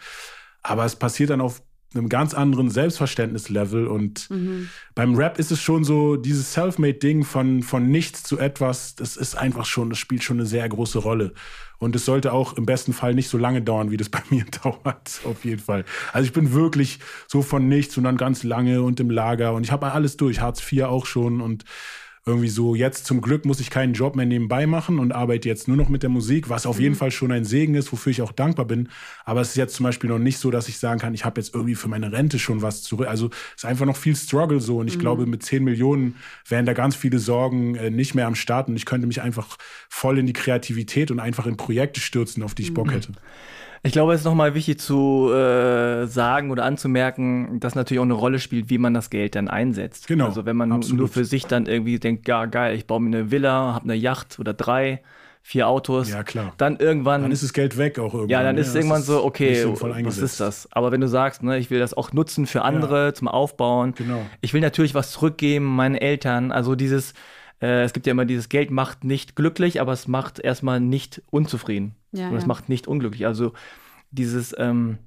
[0.64, 1.62] Aber es passiert dann auf
[1.94, 4.30] einem ganz anderen Selbstverständnislevel und
[4.96, 9.36] beim Rap ist es schon so, dieses Selfmade-Ding von, von nichts zu etwas, das ist
[9.36, 11.34] einfach schon, das spielt schon eine sehr große Rolle.
[11.80, 14.46] Und es sollte auch im besten Fall nicht so lange dauern, wie das bei mir
[14.64, 15.86] dauert, auf jeden Fall.
[16.12, 19.64] Also ich bin wirklich so von nichts und dann ganz lange und im Lager und
[19.64, 21.64] ich habe alles durch, Hartz IV auch schon und
[22.28, 25.68] irgendwie so, jetzt zum Glück muss ich keinen Job mehr nebenbei machen und arbeite jetzt
[25.68, 28.22] nur noch mit der Musik, was auf jeden Fall schon ein Segen ist, wofür ich
[28.22, 28.90] auch dankbar bin.
[29.26, 31.40] Aber es ist jetzt zum Beispiel noch nicht so, dass ich sagen kann, ich habe
[31.40, 33.08] jetzt irgendwie für meine Rente schon was zurück.
[33.08, 34.78] Also es ist einfach noch viel Struggle so.
[34.78, 36.16] Und ich glaube, mit 10 Millionen
[36.48, 38.68] wären da ganz viele Sorgen äh, nicht mehr am Start.
[38.68, 39.58] Und ich könnte mich einfach
[39.90, 43.14] voll in die Kreativität und einfach in Projekte stürzen, auf die ich Bock hätte.
[43.84, 48.14] Ich glaube, es ist nochmal wichtig zu äh, sagen oder anzumerken, dass natürlich auch eine
[48.14, 50.08] Rolle spielt, wie man das Geld dann einsetzt.
[50.08, 51.00] Genau, Also wenn man absolut.
[51.00, 53.96] nur für sich dann irgendwie denkt, ja geil, ich baue mir eine Villa, habe eine
[53.96, 55.02] Yacht oder drei,
[55.42, 56.10] vier Autos.
[56.10, 56.54] Ja, klar.
[56.58, 58.30] Dann irgendwann Dann ist das Geld weg auch irgendwann.
[58.30, 58.62] ja, dann ne?
[58.62, 59.66] ist irgendwann so, nicht okay,
[60.04, 60.68] was ist das?
[60.72, 63.94] Aber wenn du sagst, ne, ich will das auch nutzen für andere, zum Aufbauen.
[63.96, 64.26] Genau.
[64.42, 66.52] Ich will natürlich was zurückgeben, meinen Eltern.
[66.52, 67.14] Also dieses,
[67.62, 71.22] äh, es gibt ja immer dieses Geld macht nicht glücklich, aber es macht erstmal nicht
[71.30, 71.96] unzufrieden.
[72.18, 72.47] Ja, Und es ja.
[72.47, 73.26] macht nicht unglücklich.
[73.26, 73.53] Also
[74.11, 74.97] dieses, ähm,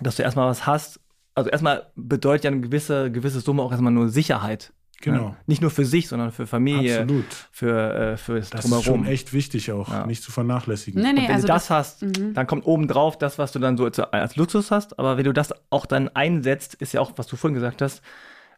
[0.00, 1.00] dass du erstmal was hast.
[1.34, 4.72] Also erstmal bedeutet ja eine gewisse, gewisse Summe auch erstmal nur Sicherheit.
[5.00, 5.30] Genau.
[5.30, 5.36] Ne?
[5.46, 7.24] Nicht nur für sich, sondern für Familie, Absolut.
[7.50, 9.04] für, äh, für das Das ist Drumherum.
[9.04, 10.06] schon echt wichtig auch, Ja.
[10.06, 11.02] nicht zu vernachlässigen.
[11.02, 12.04] Nee, nee, Und wenn also du das, hast,
[12.34, 14.98] dann kommt obendrauf das, was du dann so als, als Luxus hast.
[15.00, 18.00] Aber wenn du das auch dann einsetzt, ist ja auch, was du vorhin gesagt hast,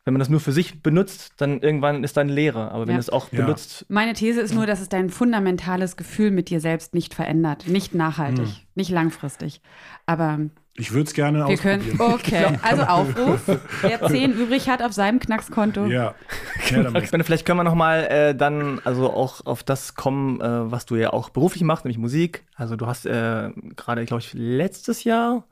[0.05, 2.70] wenn man das nur für sich benutzt, dann irgendwann ist dann Leere.
[2.72, 2.96] Aber wenn Ja.
[2.96, 3.40] du es auch Ja.
[3.44, 7.66] benutzt, Meine These ist nur, dass es dein fundamentales Gefühl mit dir selbst nicht verändert.
[7.68, 8.55] Nicht nachhaltig, Hm.
[8.74, 9.61] nicht langfristig.
[10.07, 10.38] Aber
[10.76, 11.84] Ich würde es gerne wir können.
[12.00, 13.40] Okay, also Aufruf.
[13.80, 15.86] Wer 10 übrig hat auf seinem Knackskonto.
[15.86, 16.14] Ja,
[16.66, 16.72] ich
[17.12, 20.84] meine, vielleicht können wir noch mal äh, dann also auch auf das kommen, äh, was
[20.84, 22.44] du ja auch beruflich machst, nämlich Musik.
[22.57, 25.44] Also du hast äh, gerade, glaube ich, letztes Jahr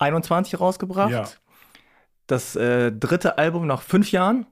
[0.00, 1.10] 21 rausgebracht.
[1.12, 1.24] Ja.
[2.26, 4.46] Das äh, dritte Album nach fünf Jahren.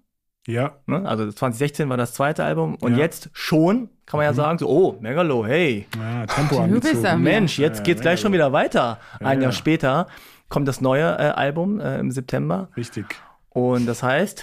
[0.47, 1.09] Ja, Ne?
[1.09, 2.99] Also 2016 war das zweite Album und Ja.
[2.99, 7.23] jetzt schon, kann man ja sagen, so, oh, Megalo, hey, ja Tempo Du bist angezogen.
[7.23, 8.99] Mensch, jetzt Ja, geht's gleich schon wieder weiter.
[9.21, 9.45] Ein ja.
[9.45, 10.09] Jahr später
[10.49, 13.07] kommt das neue äh, Album äh, im September Richtig.
[13.51, 14.43] und das heißt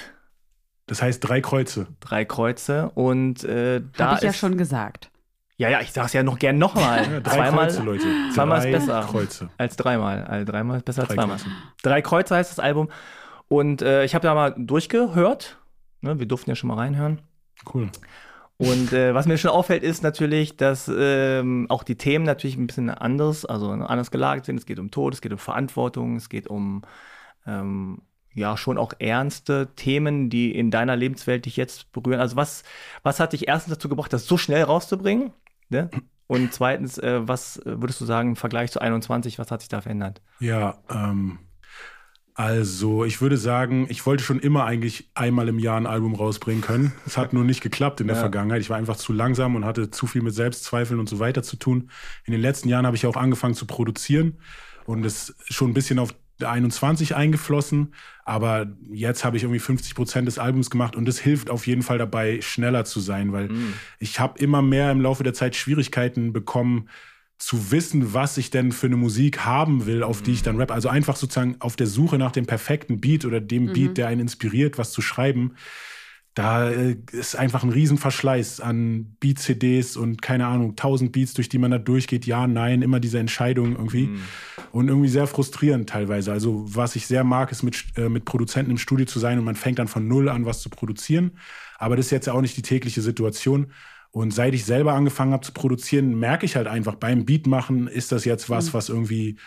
[0.88, 1.88] Das heißt drei Kreuze.
[2.00, 5.12] Drei Kreuze und äh, da Habe ich ja ist, schon gesagt.
[5.58, 7.04] ja, ja, ich sag's ja noch gern nochmal.
[7.12, 8.06] Ja, drei zweimal Kreuze, Leute.
[8.34, 9.08] zweimal ist drei besser.
[9.12, 9.50] Kreuze.
[9.58, 10.24] als dreimal.
[10.24, 11.38] Also dreimal ist besser als Drei zweimal.
[11.38, 11.52] Kreuze.
[11.84, 12.88] Drei Kreuze heißt das Album
[13.50, 15.58] und äh, ich habe da mal durchgehört.
[16.02, 16.18] Ne?
[16.20, 17.22] Wir durften ja schon mal reinhören.
[17.74, 17.90] Cool.
[18.58, 22.68] Und äh, was mir schon auffällt, ist natürlich, dass ähm, auch die Themen natürlich ein
[22.68, 24.58] bisschen anders, also anders gelagert sind.
[24.58, 26.84] Es geht um Tod, es geht um Verantwortung, es geht um
[27.48, 28.02] ähm,
[28.34, 32.20] ja schon auch ernste Themen, die in deiner Lebenswelt dich jetzt berühren.
[32.20, 32.64] Also was,
[33.02, 35.32] was hat dich erstens dazu gebracht, das so schnell rauszubringen?
[35.70, 35.90] Ne?
[36.28, 39.82] Und zweitens, äh, was würdest du sagen im Vergleich zu 21, was hat sich da
[39.82, 40.22] verändert?
[40.40, 41.40] Ja, ähm,
[42.40, 46.62] also ich würde sagen, ich wollte schon immer eigentlich einmal im Jahr ein Album rausbringen
[46.62, 46.94] können.
[47.06, 48.22] Es hat nur nicht geklappt in der ja.
[48.22, 48.62] Vergangenheit.
[48.62, 51.58] Ich war einfach zu langsam und hatte zu viel mit Selbstzweifeln und so weiter zu
[51.58, 51.90] tun.
[52.24, 54.38] In den letzten Jahren habe ich auch angefangen zu produzieren
[54.86, 60.26] und es schon ein bisschen auf 21 eingeflossen, aber jetzt habe ich irgendwie 50 Prozent
[60.26, 63.74] des Albums gemacht und das hilft auf jeden Fall dabei, schneller zu sein, weil mm.
[64.00, 66.88] ich habe immer mehr im Laufe der Zeit Schwierigkeiten bekommen,
[67.40, 70.72] zu wissen, was ich denn für eine Musik haben will, auf die ich dann rap.
[70.72, 73.74] Also einfach sozusagen auf der Suche nach dem perfekten Beat oder dem mhm.
[73.74, 75.56] Beat, der einen inspiriert, was zu schreiben.
[76.34, 81.58] Da äh, ist einfach ein Riesenverschleiß an Beat-CDs und keine Ahnung, tausend Beats, durch die
[81.58, 82.26] man da durchgeht.
[82.26, 84.08] Ja, nein, immer diese Entscheidung irgendwie.
[84.08, 84.22] Mhm.
[84.74, 86.34] Und irgendwie sehr frustrierend teilweise.
[86.34, 89.46] Also was ich sehr mag, ist mit, äh, mit Produzenten im Studio zu sein und
[89.46, 91.32] man fängt dann von Null an, was zu produzieren.
[91.78, 93.72] Aber das ist jetzt auch nicht die tägliche Situation.
[94.12, 97.88] Und seit ich selber angefangen habe zu produzieren, merke ich halt einfach beim Beat machen,
[97.88, 98.74] ist das jetzt was, mhm.
[98.74, 99.38] was irgendwie,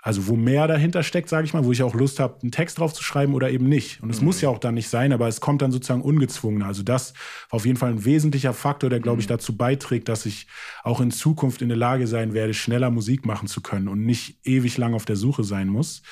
[0.00, 2.78] also wo mehr dahinter steckt, sage ich mal, wo ich auch Lust habe, einen Text
[2.78, 4.00] drauf zu schreiben oder eben nicht.
[4.02, 4.26] Und es mhm.
[4.26, 6.62] muss ja auch dann nicht sein, aber es kommt dann sozusagen ungezwungen.
[6.62, 7.14] Also das
[7.50, 9.30] war auf jeden Fall ein wesentlicher Faktor, der, glaube ich, mhm.
[9.30, 10.46] dazu beiträgt, dass ich
[10.84, 14.46] auch in Zukunft in der Lage sein werde, schneller Musik machen zu können und nicht
[14.46, 16.02] ewig lang auf der Suche sein muss.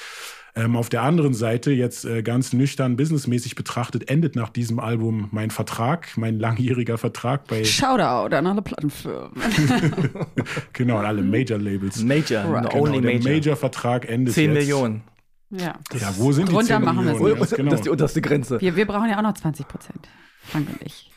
[0.56, 5.28] Ähm, auf der anderen Seite, jetzt äh, ganz nüchtern businessmäßig betrachtet, endet nach diesem Album
[5.32, 7.64] mein Vertrag, mein langjähriger Vertrag bei.
[7.64, 9.32] Shoutout an alle Plattenfirmen.
[10.72, 12.04] genau, an alle Major-Labels.
[12.04, 12.70] Major, right.
[12.70, 13.32] genau, only Major.
[13.32, 14.60] Major-Vertrag endet 10 jetzt.
[14.60, 15.02] Millionen.
[15.50, 15.74] Ja.
[15.92, 17.38] ja, wo sind die 10 machen Millionen?
[17.40, 17.70] Das, genau.
[17.70, 18.60] das ist die unterste Grenze.
[18.60, 20.08] Wir, wir brauchen ja auch noch 20 Prozent.
[20.44, 21.10] Frank und ich.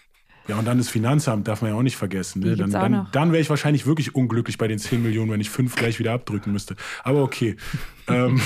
[0.48, 2.41] Ja, und dann das Finanzamt darf man ja auch nicht vergessen.
[2.41, 2.56] Ne?
[2.56, 5.76] Dann, dann, dann wäre ich wahrscheinlich wirklich unglücklich bei den 10 Millionen, wenn ich fünf
[5.76, 6.76] gleich wieder abdrücken müsste.
[7.04, 7.58] Aber okay.
[8.08, 8.39] ähm,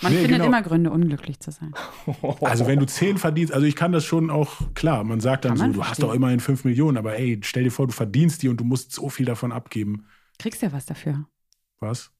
[0.00, 0.46] man nee, findet genau.
[0.46, 1.74] immer Gründe, unglücklich zu sein.
[2.40, 5.58] Also wenn du 10 verdienst, also ich kann das schon auch, klar, man sagt dann
[5.58, 8.42] man so, du hast doch immerhin 5 Millionen, aber ey, stell dir vor, du verdienst
[8.42, 10.06] die und du musst so viel davon abgeben.
[10.38, 11.26] Kriegst ja was dafür.
[11.80, 12.12] Was?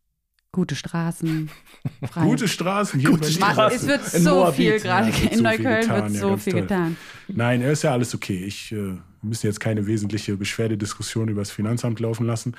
[0.53, 1.51] Gute Straßen.
[2.11, 2.25] Frei.
[2.25, 2.99] Gute Straßen.
[2.99, 3.77] Hier Gute Straßen.
[3.77, 6.97] Es wird so viel gerade ja, in Neukölln so wird so viel getan.
[7.29, 8.45] Nein, ist ja alles okay.
[8.45, 12.55] Ich äh, müssen jetzt keine wesentliche Beschwerdediskussion über das Finanzamt laufen lassen.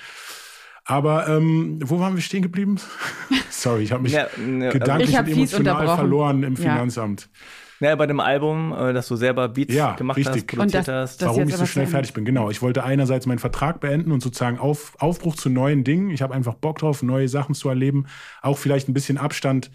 [0.90, 2.78] Aber ähm, wo waren wir stehen geblieben?
[3.52, 7.30] Sorry, ich habe mich ja, ne, gedanklich und emotional verloren im Finanzamt.
[7.32, 7.40] Ja.
[7.82, 10.36] Naja, bei dem Album, äh, das du selber Beats ja, gemacht richtig.
[10.36, 11.22] hast, produziert das, hast.
[11.22, 12.26] Warum ich so schnell fertig bin.
[12.26, 16.10] Genau, ich wollte einerseits meinen Vertrag beenden und sozusagen auf, Aufbruch zu neuen Dingen.
[16.10, 18.08] Ich habe einfach Bock drauf, neue Sachen zu erleben.
[18.42, 19.70] Auch vielleicht ein bisschen Abstand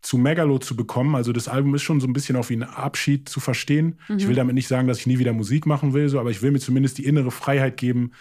[0.00, 1.16] zu Megalo zu bekommen.
[1.16, 3.98] Also das Album ist schon so ein bisschen auf ein Abschied zu verstehen.
[4.08, 4.18] Mhm.
[4.18, 6.40] Ich will damit nicht sagen, dass ich nie wieder Musik machen will, so, aber ich
[6.40, 8.12] will mir zumindest die innere Freiheit geben,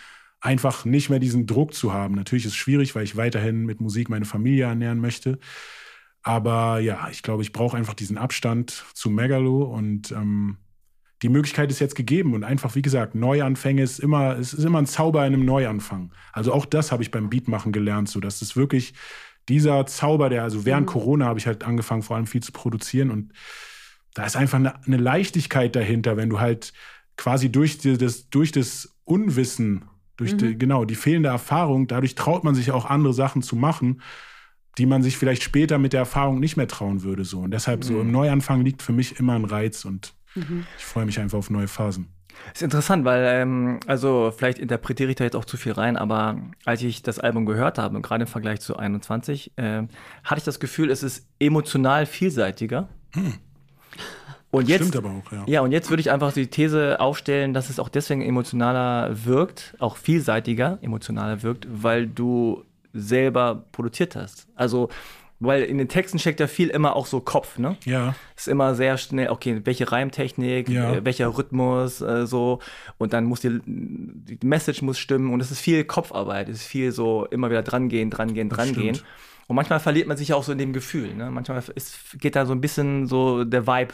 [0.42, 2.16] einfach nicht mehr diesen Druck zu haben.
[2.16, 5.39] Natürlich ist es schwierig, weil ich weiterhin mit Musik meine Familie ernähren möchte.
[6.24, 10.58] Aber ja, ich glaube, ich brauche einfach diesen Abstand zu Megalo und ähm,
[11.22, 14.80] die Möglichkeit ist jetzt gegeben und einfach, wie gesagt, Neuanfänge ist immer, es ist immer
[14.80, 16.12] ein Zauber in einem Neuanfang.
[16.34, 18.94] Also auch das habe ich beim Beatmachen gelernt, so dass es wirklich
[19.48, 20.92] dieser Zauber, der, also während mhm.
[20.92, 23.34] Corona habe ich halt angefangen, vor allem viel zu produzieren und
[24.14, 26.74] da ist einfach eine, eine Leichtigkeit dahinter, wenn du halt
[27.18, 29.86] quasi durch das, durch das Unwissen,
[30.18, 30.38] durch mhm.
[30.38, 34.01] die, genau, die fehlende Erfahrung, dadurch traut man sich auch andere Sachen zu machen
[34.78, 37.26] die man sich vielleicht später mit der Erfahrung nicht mehr trauen würde.
[37.26, 37.39] So.
[37.39, 38.14] Und deshalb so im mhm.
[38.14, 40.66] Neuanfang liegt für mich immer ein Reiz und mhm.
[40.78, 42.07] ich freue mich einfach auf neue Phasen.
[42.53, 46.38] Ist interessant, weil, ähm, also vielleicht interpretiere ich da jetzt auch zu viel rein, aber
[46.66, 49.84] als ich das Album gehört habe, gerade im Vergleich zu 21, äh,
[50.24, 52.89] hatte ich das Gefühl, es ist emotional vielseitiger.
[53.14, 53.34] Hm.
[54.52, 55.43] Und jetzt, Stimmt aber auch, ja.
[55.47, 59.76] Ja, und jetzt würde ich einfach die These aufstellen, dass es auch deswegen emotionaler wirkt,
[59.80, 64.47] auch vielseitiger emotionaler wirkt, weil du selber produziert hast.
[64.56, 64.89] Also,
[65.39, 67.78] weil in den Texten steckt ja viel immer auch so Kopf, ne?
[67.86, 68.14] Ja.
[68.36, 70.95] Ist immer sehr schnell, okay, welche Reimtechnik, ja.
[70.95, 72.60] äh, welcher Rhythmus, äh, so.
[72.97, 76.68] Und dann muss die, die Message muss stimmen und es ist viel Kopfarbeit, es ist
[76.68, 78.99] viel so immer wieder drangehen, drangehen, drangehen.
[79.47, 81.32] Und manchmal verliert man sich ja auch so in dem Gefühl, ne?
[81.32, 83.93] Manchmal ist, geht da so ein bisschen so der Vibe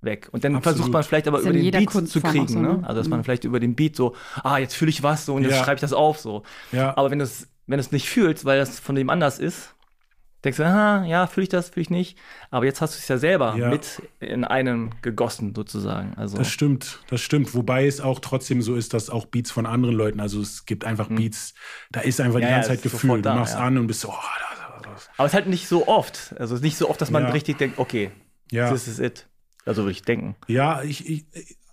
[0.00, 0.28] weg.
[0.32, 0.76] Und dann Absolut.
[0.76, 2.78] versucht man vielleicht aber über den Beat Kunstform zu kriegen, so, ne?
[2.78, 2.86] ne?
[2.86, 3.24] Also dass man mhm.
[3.24, 5.64] vielleicht über den Beat so, ah, jetzt fühle ich was so und jetzt ja.
[5.64, 6.42] schreibe ich das auf so.
[6.72, 6.96] Ja.
[6.96, 9.74] Aber wenn du es wenn nicht fühlst, weil das von dem anders ist,
[10.44, 12.18] denkst du, aha, ja, fühle ich das, fühle ich nicht.
[12.50, 13.68] Aber jetzt hast du es ja selber ja.
[13.68, 16.14] mit in einem gegossen, sozusagen.
[16.16, 16.36] Also.
[16.36, 17.54] Das stimmt, das stimmt.
[17.54, 20.84] Wobei es auch trotzdem so ist, dass auch Beats von anderen Leuten, also es gibt
[20.84, 21.16] einfach mhm.
[21.16, 21.54] Beats,
[21.90, 23.22] da ist einfach ja, die ganze ja, Zeit Gefühl.
[23.22, 25.10] Da, du machst an und bist so, oh, das, das.
[25.16, 26.34] Aber es ist halt nicht so oft.
[26.38, 28.12] Also es ist nicht so oft, dass man richtig denkt, okay,
[28.52, 29.26] das ist it.
[29.66, 30.36] Also würde ich denken.
[30.46, 31.26] Ja, ich, ich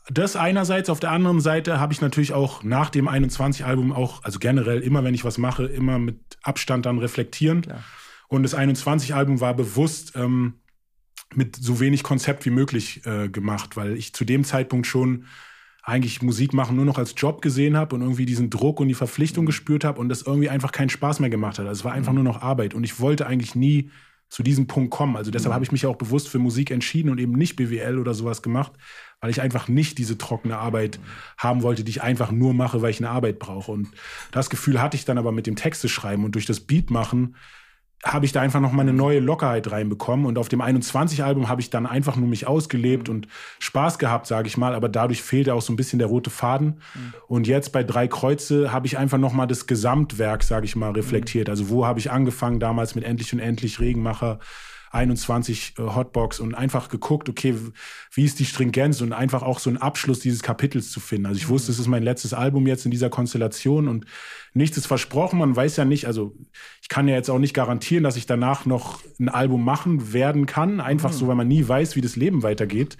[0.10, 0.90] das einerseits.
[0.90, 5.04] Auf der anderen Seite habe ich natürlich auch nach dem 21-Album auch, also generell immer,
[5.04, 7.62] wenn ich was mache, immer mit Abstand dann reflektieren.
[7.62, 7.84] Klar.
[8.28, 10.56] Und das 21-Album war bewusst ähm,
[11.34, 15.26] mit so wenig Konzept wie möglich äh, gemacht, weil ich zu dem Zeitpunkt schon
[15.84, 18.94] eigentlich Musik machen nur noch als Job gesehen habe und irgendwie diesen Druck und die
[18.94, 21.68] Verpflichtung gespürt habe und das irgendwie einfach keinen Spaß mehr gemacht hat.
[21.68, 23.92] Also es war einfach nur noch Arbeit und ich wollte eigentlich nie
[24.34, 25.16] zu diesem Punkt kommen.
[25.16, 28.16] Also deshalb habe ich mich auch bewusst für Musik entschieden und eben nicht BWL oder
[28.16, 28.72] sowas gemacht,
[29.22, 31.00] weil ich einfach nicht diese trockene Arbeit
[31.38, 33.72] haben wollte, die ich einfach nur mache, weil ich eine Arbeit brauche.
[33.72, 33.90] Und
[34.32, 37.36] das Gefühl hatte ich dann aber mit dem Texte schreiben und durch das Beat machen
[38.04, 41.48] habe ich da einfach noch mal eine neue Lockerheit reinbekommen und auf dem 21 Album
[41.48, 43.28] habe ich dann einfach nur mich ausgelebt und
[43.60, 46.82] Spaß gehabt, sage ich mal, aber dadurch fehlte auch so ein bisschen der rote Faden
[46.94, 47.14] mhm.
[47.28, 50.92] und jetzt bei drei Kreuze habe ich einfach noch mal das Gesamtwerk, sage ich mal,
[50.92, 51.50] reflektiert.
[51.50, 54.40] Also wo habe ich angefangen damals mit endlich und endlich Regenmacher
[54.94, 57.56] 21 äh, Hotbox und einfach geguckt, okay,
[58.14, 61.26] wie ist die Stringenz und einfach auch so einen Abschluss dieses Kapitels zu finden.
[61.26, 64.06] Also ich wusste, es ist mein letztes Album jetzt in dieser Konstellation und
[64.54, 65.40] nichts ist versprochen.
[65.40, 66.36] Man weiß ja nicht, also
[66.82, 70.46] ich kann ja jetzt auch nicht garantieren, dass ich danach noch ein Album machen werden
[70.46, 70.80] kann.
[70.80, 71.16] Einfach mhm.
[71.16, 72.98] so, weil man nie weiß, wie das Leben weitergeht.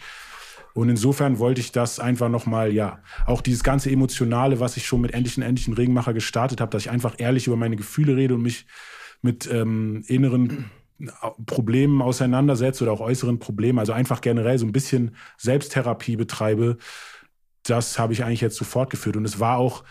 [0.74, 5.02] Und insofern wollte ich das einfach nochmal, ja, auch dieses ganze Emotionale, was ich schon
[5.02, 8.42] mit Endlichen, Endlichen Regenmacher gestartet habe, dass ich einfach ehrlich über meine Gefühle rede und
[8.42, 8.66] mich
[9.22, 10.72] mit ähm, inneren
[11.46, 16.78] Problemen auseinandersetze oder auch äußeren Problemen, also einfach generell so ein bisschen Selbsttherapie betreibe,
[17.64, 19.16] das habe ich eigentlich jetzt so fortgeführt.
[19.18, 19.84] Und es war auch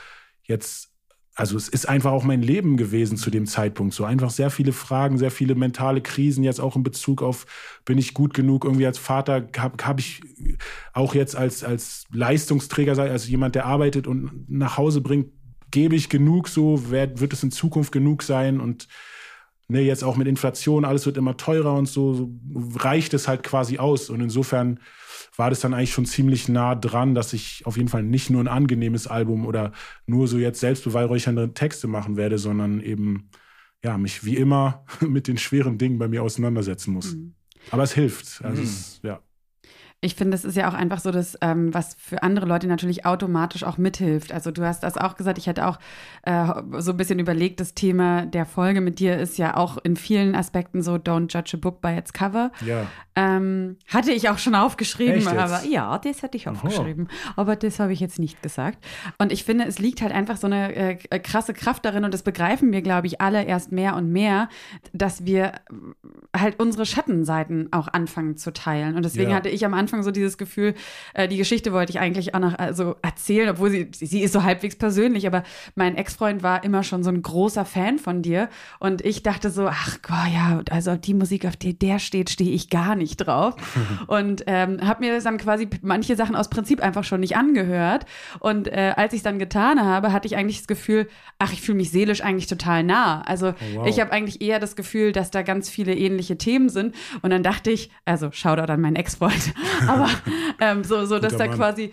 [0.43, 0.91] jetzt,
[1.35, 3.95] also es ist einfach auch mein Leben gewesen zu dem Zeitpunkt.
[3.95, 7.47] So einfach sehr viele Fragen, sehr viele mentale Krisen, jetzt auch in Bezug auf,
[7.85, 10.21] bin ich gut genug irgendwie als Vater, habe hab ich
[10.93, 15.31] auch jetzt als, als Leistungsträger, also jemand, der arbeitet und nach Hause bringt,
[15.71, 18.89] gebe ich genug so, wird, wird es in Zukunft genug sein und
[19.73, 22.31] ne, jetzt auch mit Inflation, alles wird immer teurer und so, so
[22.77, 24.11] reicht es halt quasi aus.
[24.11, 24.79] Und insofern
[25.37, 28.43] war das dann eigentlich schon ziemlich nah dran, dass ich auf jeden Fall nicht nur
[28.43, 29.73] ein angenehmes Album oder
[30.07, 33.31] nur so jetzt selbstbeweihräuchernde Texte machen werde, sondern eben
[33.83, 37.15] ja, mich wie immer mit den schweren Dingen bei mir auseinandersetzen muss.
[37.15, 37.35] Mhm.
[37.71, 38.45] Aber es hilft.
[38.45, 38.69] Also mhm.
[38.69, 39.21] es, ja.
[40.05, 43.07] Ich finde, es ist ja auch einfach so, dass ähm, was für andere Leute natürlich
[43.07, 44.33] automatisch auch mithilft.
[44.33, 45.79] Also du hast das auch gesagt, ich hätte auch
[46.23, 46.47] äh,
[46.79, 50.35] so ein bisschen überlegt, das Thema der Folge mit dir ist ja auch in vielen
[50.35, 52.51] Aspekten so Don't judge a book by its cover.
[52.67, 52.89] Ja.
[53.15, 57.09] Ähm, hatte ich auch schon aufgeschrieben, aber ja, das hatte ich aufgeschrieben.
[57.09, 57.33] Oho.
[57.37, 58.83] Aber das habe ich jetzt nicht gesagt.
[59.19, 62.23] Und ich finde, es liegt halt einfach so eine äh, krasse Kraft darin und das
[62.23, 64.49] begreifen wir, glaube ich, alle erst mehr und mehr,
[64.93, 65.53] dass wir
[66.35, 68.97] halt unsere Schattenseiten auch anfangen zu teilen.
[68.97, 69.37] Und deswegen ja.
[69.37, 70.75] hatte ich am Anfang Anfang so dieses Gefühl,
[71.13, 74.43] äh, die Geschichte wollte ich eigentlich auch noch also erzählen, obwohl sie, sie ist so
[74.43, 75.43] halbwegs persönlich, aber
[75.75, 78.49] mein Ex-Freund war immer schon so ein großer Fan von dir.
[78.81, 82.53] Und ich dachte so, ach Gott, ja, also die Musik, auf die der steht, stehe
[82.53, 83.55] ich gar nicht drauf.
[84.07, 88.07] Und ähm, habe mir dann quasi manche Sachen aus Prinzip einfach schon nicht angehört.
[88.41, 91.61] Und äh, als ich es dann getan habe, hatte ich eigentlich das Gefühl, ach, ich
[91.61, 93.21] fühle mich seelisch eigentlich total nah.
[93.23, 93.87] Also oh, wow.
[93.87, 96.95] ich habe eigentlich eher das Gefühl, dass da ganz viele ähnliche Themen sind.
[97.21, 99.53] Und dann dachte ich, also Shoutout an meinen Ex-Freund,
[99.89, 100.09] aber
[100.61, 101.57] ähm, so, so dass da Mann.
[101.57, 101.93] quasi,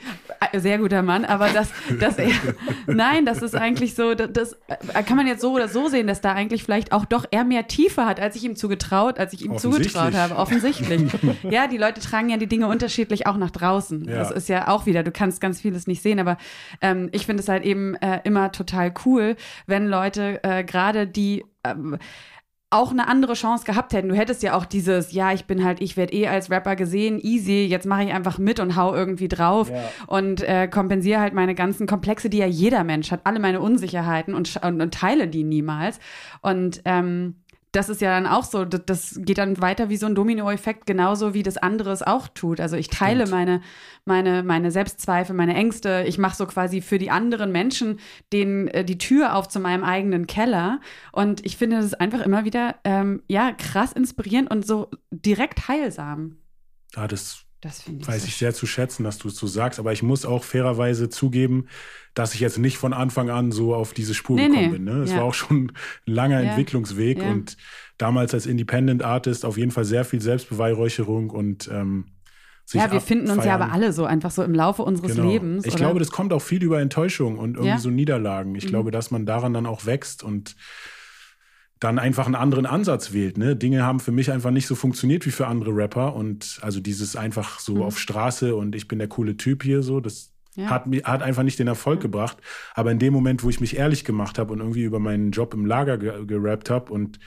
[0.51, 2.31] äh, sehr guter Mann, aber dass, dass er,
[2.87, 4.53] nein, das ist eigentlich so, das, das
[4.93, 7.43] äh, kann man jetzt so oder so sehen, dass da eigentlich vielleicht auch doch er
[7.43, 11.11] mehr Tiefe hat, als ich ihm zugetraut, als ich ihm zugetraut habe, offensichtlich.
[11.43, 14.05] ja, die Leute tragen ja die Dinge unterschiedlich auch nach draußen.
[14.05, 14.15] Ja.
[14.15, 16.37] Das ist ja auch wieder, du kannst ganz vieles nicht sehen, aber
[16.81, 19.35] ähm, ich finde es halt eben äh, immer total cool,
[19.67, 21.97] wenn Leute äh, gerade die ähm,
[22.71, 24.09] auch eine andere Chance gehabt hätten.
[24.09, 27.19] Du hättest ja auch dieses, ja, ich bin halt, ich werde eh als Rapper gesehen,
[27.19, 29.81] easy, jetzt mache ich einfach mit und hau irgendwie drauf ja.
[30.05, 34.35] und äh, kompensiere halt meine ganzen Komplexe, die ja jeder Mensch hat, alle meine Unsicherheiten
[34.35, 35.99] und, und, und teile die niemals.
[36.41, 37.35] Und ähm,
[37.71, 41.33] das ist ja dann auch so, das, geht dann weiter wie so ein Dominoeffekt, genauso
[41.33, 42.59] wie das andere es auch tut.
[42.59, 43.61] Also ich teile meine,
[44.05, 46.03] meine, meine Selbstzweifel, meine Ängste.
[46.07, 47.99] Ich mache so quasi für die anderen Menschen
[48.33, 50.79] den, äh, die Tür auf zu meinem eigenen Keller.
[51.11, 56.37] Und ich finde das einfach immer wieder, ähm, ja, krass inspirierend und so direkt heilsam.
[56.95, 60.01] Ja, das das weiß ich sehr zu schätzen, dass du es so sagst, aber ich
[60.01, 61.67] muss auch fairerweise zugeben,
[62.13, 64.77] dass ich jetzt nicht von Anfang an so auf diese Spur nee, gekommen nee.
[64.77, 64.83] bin.
[64.85, 65.03] Ne?
[65.03, 65.17] Es ja.
[65.17, 65.71] war auch schon ein
[66.05, 66.49] langer ja.
[66.51, 67.29] Entwicklungsweg ja.
[67.29, 67.57] und
[67.97, 72.05] damals als Independent Artist auf jeden Fall sehr viel Selbstbeweihräucherung und ähm,
[72.71, 75.27] ja, wir finden uns ja aber alle so einfach so im Laufe unseres genau.
[75.27, 75.65] Lebens.
[75.65, 75.85] Ich oder?
[75.85, 78.53] glaube, das kommt auch viel über Enttäuschung und irgendwie so Niederlagen.
[78.53, 78.69] Ich mhm.
[78.69, 80.55] glaube, dass man daran dann auch wächst und
[81.79, 83.37] dann einfach einen anderen Ansatz wählt.
[83.37, 83.55] Ne?
[83.55, 86.13] Dinge haben für mich einfach nicht so funktioniert wie für andere Rapper.
[86.13, 87.81] Und also dieses einfach so mhm.
[87.83, 90.69] auf Straße und ich bin der coole Typ hier, so, das ja.
[90.69, 92.03] hat, hat einfach nicht den Erfolg mhm.
[92.03, 92.37] gebracht.
[92.73, 95.53] Aber in dem Moment, wo ich mich ehrlich gemacht habe und irgendwie über meinen Job
[95.53, 97.19] im Lager ge gerappt habe und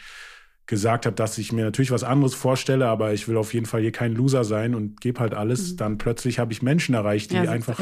[0.72, 3.82] gesagt habe, dass ich mir natürlich was anderes vorstelle, aber ich will auf jeden Fall
[3.82, 5.76] hier kein Loser sein und gebe halt alles, mhm.
[5.76, 7.78] dann plötzlich habe ich Menschen erreicht, die ja, einfach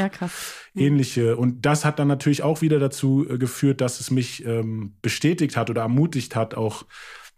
[0.74, 1.36] ähnliche.
[1.36, 5.57] Und das hat dann natürlich auch wieder dazu äh, geführt, dass es mich ähm, bestätigt
[5.57, 6.84] hat oder ermutigt hat, auch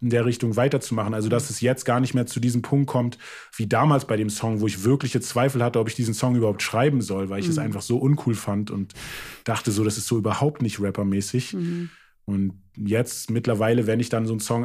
[0.01, 1.13] in der Richtung weiterzumachen.
[1.13, 3.19] Also, dass es jetzt gar nicht mehr zu diesem Punkt kommt,
[3.55, 6.63] wie damals bei dem Song, wo ich wirkliche Zweifel hatte, ob ich diesen Song überhaupt
[6.63, 7.53] schreiben soll, weil ich mhm.
[7.53, 8.95] es einfach so uncool fand und
[9.45, 11.53] dachte so, das ist so überhaupt nicht rappermäßig.
[11.53, 11.91] Mhm.
[12.25, 14.65] Und jetzt mittlerweile, wenn ich dann so einen Song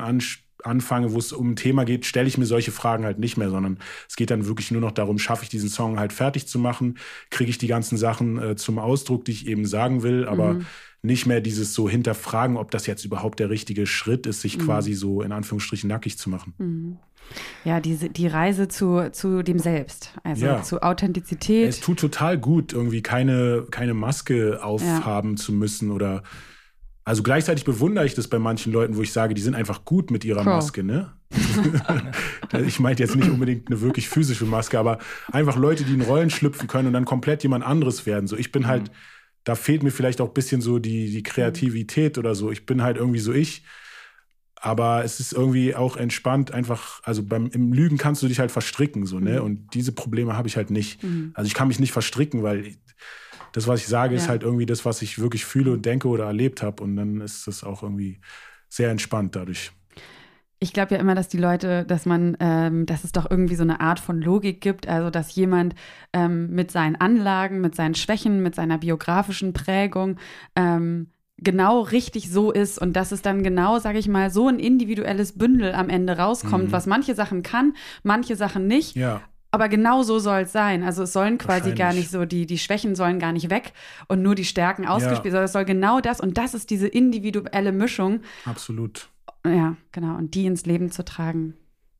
[0.63, 3.49] anfange, wo es um ein Thema geht, stelle ich mir solche Fragen halt nicht mehr,
[3.49, 3.79] sondern
[4.09, 6.97] es geht dann wirklich nur noch darum, schaffe ich diesen Song halt fertig zu machen,
[7.29, 10.65] kriege ich die ganzen Sachen äh, zum Ausdruck, die ich eben sagen will, aber mhm
[11.03, 14.63] nicht mehr dieses so hinterfragen, ob das jetzt überhaupt der richtige Schritt ist, sich mhm.
[14.63, 16.53] quasi so in Anführungsstrichen nackig zu machen.
[16.57, 16.97] Mhm.
[17.65, 20.63] Ja, diese, die Reise zu, zu dem Selbst, also ja.
[20.63, 21.67] zu Authentizität.
[21.67, 25.35] Es tut total gut, irgendwie keine, keine Maske aufhaben ja.
[25.35, 26.23] zu müssen oder
[27.07, 30.11] also gleichzeitig bewundere ich das bei manchen Leuten, wo ich sage, die sind einfach gut
[30.11, 30.51] mit ihrer Pro.
[30.51, 31.13] Maske, ne?
[32.65, 34.99] ich meinte jetzt nicht unbedingt eine wirklich physische Maske, aber
[35.31, 38.27] einfach Leute, die in Rollen schlüpfen können und dann komplett jemand anderes werden.
[38.27, 38.95] So, ich bin halt mhm
[39.47, 42.51] da fehlt mir vielleicht auch ein bisschen so die, die Kreativität oder so.
[42.51, 43.63] Ich bin halt irgendwie so ich.
[44.59, 48.51] Aber es ist irgendwie auch entspannt, einfach, also beim im Lügen kannst du dich halt
[48.51, 49.39] verstricken, so, ne?
[49.39, 49.45] Mhm.
[49.45, 51.01] Und diese Probleme habe ich halt nicht.
[51.01, 51.31] Mhm.
[51.35, 52.75] Also ich kann mich nicht verstricken, weil
[53.53, 54.21] das, was ich sage, ja.
[54.21, 56.83] ist halt irgendwie das, was ich wirklich fühle und denke oder erlebt habe.
[56.83, 58.19] Und dann ist das auch irgendwie
[58.69, 59.71] sehr entspannt dadurch
[60.59, 63.63] ich glaube ja immer, dass die Leute, dass man, ähm, dass es doch irgendwie so
[63.63, 65.75] eine Art von Logik gibt, also dass jemand
[66.13, 70.17] ähm, mit seinen Anlagen, mit seinen Schwächen, mit seiner biografischen Prägung
[70.55, 74.57] ähm, genau richtig so ist und dass es dann genau, sage ich mal, so ein
[74.57, 76.71] individuelles Bündel am Ende rauskommt, mhm.
[76.71, 78.95] was manche Sachen kann, manche Sachen nicht.
[78.95, 79.21] Ja.
[79.57, 80.83] Aber genau so soll es sein.
[80.83, 83.73] Also es sollen quasi gar nicht so, die, die Schwächen sollen gar nicht weg
[84.07, 85.31] und nur die Stärken ausgespielt, ja.
[85.31, 88.21] sondern es soll genau das und das ist diese individuelle Mischung.
[88.45, 89.09] Absolut.
[89.45, 90.15] Ja, genau.
[90.15, 91.55] Und die ins Leben zu tragen.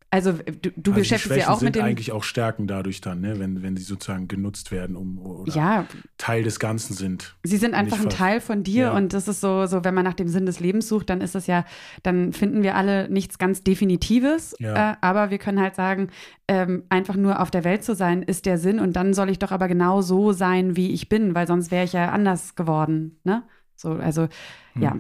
[0.10, 1.84] Also du, du also beschäftigst dich ja auch mit dem.
[1.84, 3.40] eigentlich auch Stärken dadurch dann, ne?
[3.40, 5.86] wenn, wenn sie sozusagen genutzt werden, um oder ja,
[6.18, 7.36] Teil des Ganzen sind.
[7.44, 8.96] Sie sind einfach ein Teil von dir ja.
[8.96, 11.36] und das ist so, so, wenn man nach dem Sinn des Lebens sucht, dann ist
[11.36, 11.66] das ja,
[12.04, 14.94] dann finden wir alle nichts ganz Definitives, ja.
[14.94, 16.08] äh, aber wir können halt sagen,
[16.48, 19.40] ähm, einfach nur auf der Welt zu sein, ist der Sinn und dann soll ich
[19.40, 23.20] doch aber genau so sein, wie ich bin, weil sonst wäre ich ja anders geworden.
[23.26, 23.44] Ne?
[23.76, 24.30] So, also
[24.74, 24.82] hm.
[24.82, 24.98] ja.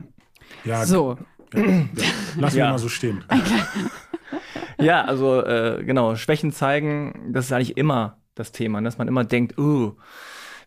[0.65, 1.17] Ja, so.
[1.53, 1.63] Ja,
[2.37, 2.71] Lass ja.
[2.71, 3.23] mal so stehen.
[4.79, 9.23] ja, also äh, genau, Schwächen zeigen, das ist eigentlich immer das Thema, dass man immer
[9.23, 9.93] denkt, uh,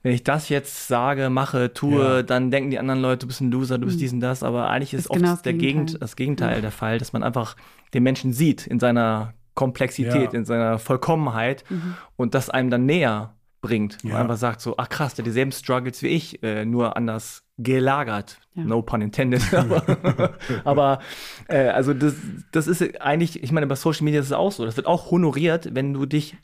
[0.03, 2.23] wenn ich das jetzt sage, mache, tue, ja.
[2.23, 4.01] dann denken die anderen Leute, du bist ein Loser, du bist hm.
[4.01, 6.61] dies und das, aber eigentlich ist, ist oft genau das, der Gegend, das Gegenteil ja.
[6.63, 7.57] der Fall, dass man einfach
[7.93, 10.39] den Menschen sieht in seiner Komplexität, ja.
[10.39, 11.97] in seiner Vollkommenheit mhm.
[12.17, 13.99] und das einem dann näher bringt.
[14.03, 14.15] Ja.
[14.15, 17.45] Und einfach sagt so, ach krass, der hat dieselben Struggles wie ich, äh, nur anders
[17.59, 18.39] gelagert.
[18.55, 18.65] Ja.
[18.65, 19.43] No pun intended.
[19.55, 20.35] aber,
[20.65, 21.01] aber
[21.49, 22.15] äh, also das,
[22.53, 24.65] das ist eigentlich, ich meine, bei Social Media ist es auch so.
[24.65, 26.37] Das wird auch honoriert, wenn du dich,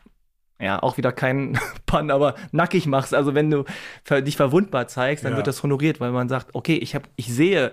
[0.60, 3.14] ja, auch wieder kein Pun, aber nackig machst.
[3.14, 3.64] Also wenn du
[4.10, 5.36] dich verwundbar zeigst, dann ja.
[5.38, 7.72] wird das honoriert, weil man sagt, okay, ich habe, ich sehe,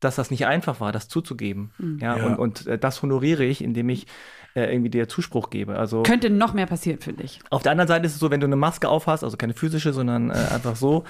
[0.00, 1.70] dass das nicht einfach war, das zuzugeben.
[1.78, 1.98] Mhm.
[2.00, 4.06] Ja, ja, und, und äh, das honoriere ich, indem ich
[4.54, 5.76] äh, irgendwie dir Zuspruch gebe.
[5.76, 7.40] Also könnte noch mehr passieren, finde ich.
[7.50, 9.92] Auf der anderen Seite ist es so, wenn du eine Maske aufhast, also keine physische,
[9.92, 11.04] sondern äh, einfach so,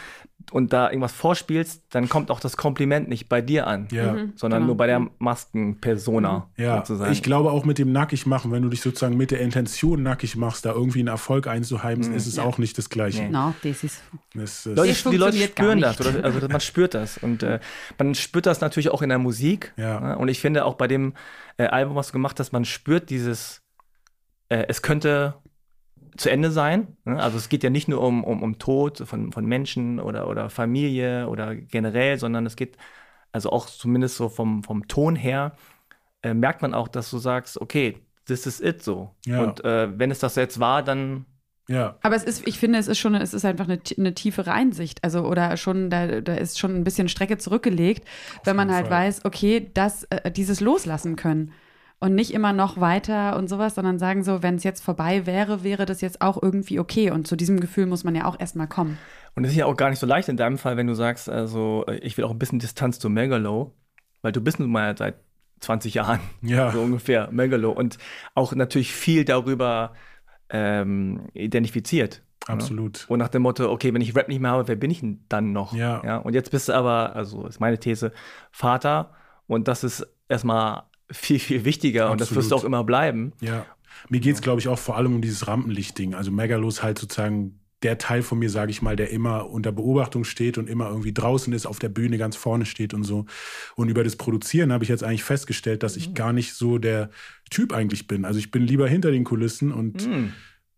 [0.51, 4.13] und da irgendwas vorspielst, dann kommt auch das Kompliment nicht bei dir an, ja.
[4.13, 4.69] mhm, sondern genau.
[4.69, 6.65] nur bei der Maskenpersona mhm.
[6.65, 6.77] ja.
[6.79, 7.13] sozusagen.
[7.13, 10.37] Ich glaube auch mit dem nackig machen, wenn du dich sozusagen mit der Intention nackig
[10.37, 12.17] machst, da irgendwie einen Erfolg einzuheimsen, mhm.
[12.17, 12.43] ist es ja.
[12.43, 13.23] auch nicht das Gleiche.
[13.23, 13.31] Nee.
[13.31, 14.03] No, das ist
[14.35, 17.61] das, Leute, die Leute spüren das, oder, also man spürt das und äh,
[17.99, 19.73] man spürt das natürlich auch in der Musik.
[19.77, 20.01] Ja.
[20.01, 20.19] Ne?
[20.19, 21.15] Und ich finde auch bei dem
[21.57, 23.63] äh, Album, was du gemacht hast, man spürt dieses,
[24.49, 25.35] äh, es könnte
[26.17, 26.97] zu Ende sein.
[27.05, 27.21] Ne?
[27.21, 30.51] Also es geht ja nicht nur um, um, um Tod von, von Menschen oder, oder
[30.51, 32.77] Familie oder generell, sondern es geht,
[33.33, 35.57] also auch zumindest so vom, vom Ton her,
[36.23, 37.97] äh, merkt man auch, dass du sagst, okay,
[38.27, 39.15] this is it so.
[39.27, 39.43] Ja.
[39.43, 41.27] Und äh, wenn es das jetzt war, dann
[41.69, 41.97] ja.
[42.03, 45.03] Aber es ist, ich finde, es ist schon, es ist einfach eine, eine tiefere Einsicht.
[45.05, 48.07] Also, oder schon, da, da ist schon ein bisschen Strecke zurückgelegt,
[48.41, 49.07] Auf wenn man halt Fall.
[49.07, 51.53] weiß, okay, das, äh, dieses Loslassen können.
[52.01, 55.63] Und nicht immer noch weiter und sowas, sondern sagen so, wenn es jetzt vorbei wäre,
[55.63, 57.13] wäre das jetzt auch irgendwie okay.
[57.13, 58.99] Und zu diesem Gefühl muss man ja auch erstmal kommen.
[59.37, 61.29] Und es ist ja auch gar nicht so leicht in deinem Fall, wenn du sagst,
[61.29, 63.73] also ich will auch ein bisschen Distanz zu Megalo,
[64.21, 65.15] weil du bist nun mal seit
[65.61, 66.71] 20 Jahren ja.
[66.73, 67.99] so ungefähr Megalo und
[68.35, 69.95] auch natürlich viel darüber
[70.53, 72.23] ähm, identifiziert.
[72.49, 72.55] Ne?
[72.55, 73.01] Absolut.
[73.01, 73.07] Ja?
[73.09, 75.25] Und nach dem Motto, okay, wenn ich Rap nicht mehr habe, wer bin ich denn
[75.29, 75.75] dann noch?
[75.75, 76.03] Ja.
[76.05, 76.17] ja.
[76.19, 78.13] Und jetzt bist du aber, also ist meine These,
[78.51, 79.13] Vater
[79.47, 82.13] und das ist erstmal viel, viel wichtiger Absolut.
[82.13, 83.33] und das wirst du auch immer bleiben.
[83.41, 83.67] Ja.
[84.09, 86.15] Mir geht es, glaube ich, auch vor allem um dieses Rampenlicht-Ding.
[86.15, 90.25] Also Megalos halt sozusagen der Teil von mir, sage ich mal, der immer unter Beobachtung
[90.25, 93.27] steht und immer irgendwie draußen ist, auf der Bühne ganz vorne steht und so.
[93.77, 96.15] Und über das Produzieren habe ich jetzt eigentlich festgestellt, dass ich mhm.
[96.15, 97.11] gar nicht so der
[97.51, 98.25] Typ eigentlich bin.
[98.25, 100.33] Also ich bin lieber hinter den Kulissen und mhm.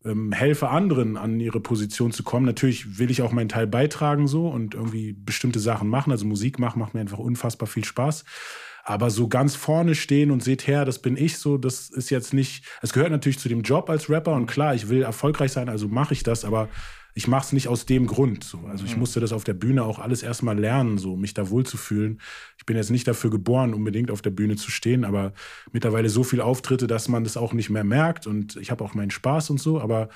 [0.04, 2.46] ähm, helfe anderen an ihre Position zu kommen.
[2.46, 6.10] Natürlich will ich auch meinen Teil beitragen so und irgendwie bestimmte Sachen machen.
[6.10, 8.24] Also Musik machen macht mir einfach unfassbar viel Spaß.
[8.86, 12.34] Aber so ganz vorne stehen und seht her, das bin ich so, das ist jetzt
[12.34, 15.70] nicht, es gehört natürlich zu dem Job als Rapper und klar, ich will erfolgreich sein,
[15.70, 16.68] also mache ich das, aber
[17.14, 18.44] ich mache es nicht aus dem Grund.
[18.44, 18.58] So.
[18.68, 19.00] Also ich mhm.
[19.00, 22.20] musste das auf der Bühne auch alles erstmal lernen, so mich da wohlzufühlen.
[22.58, 25.32] Ich bin jetzt nicht dafür geboren, unbedingt auf der Bühne zu stehen, aber
[25.72, 28.94] mittlerweile so viel Auftritte, dass man das auch nicht mehr merkt und ich habe auch
[28.94, 30.08] meinen Spaß und so, aber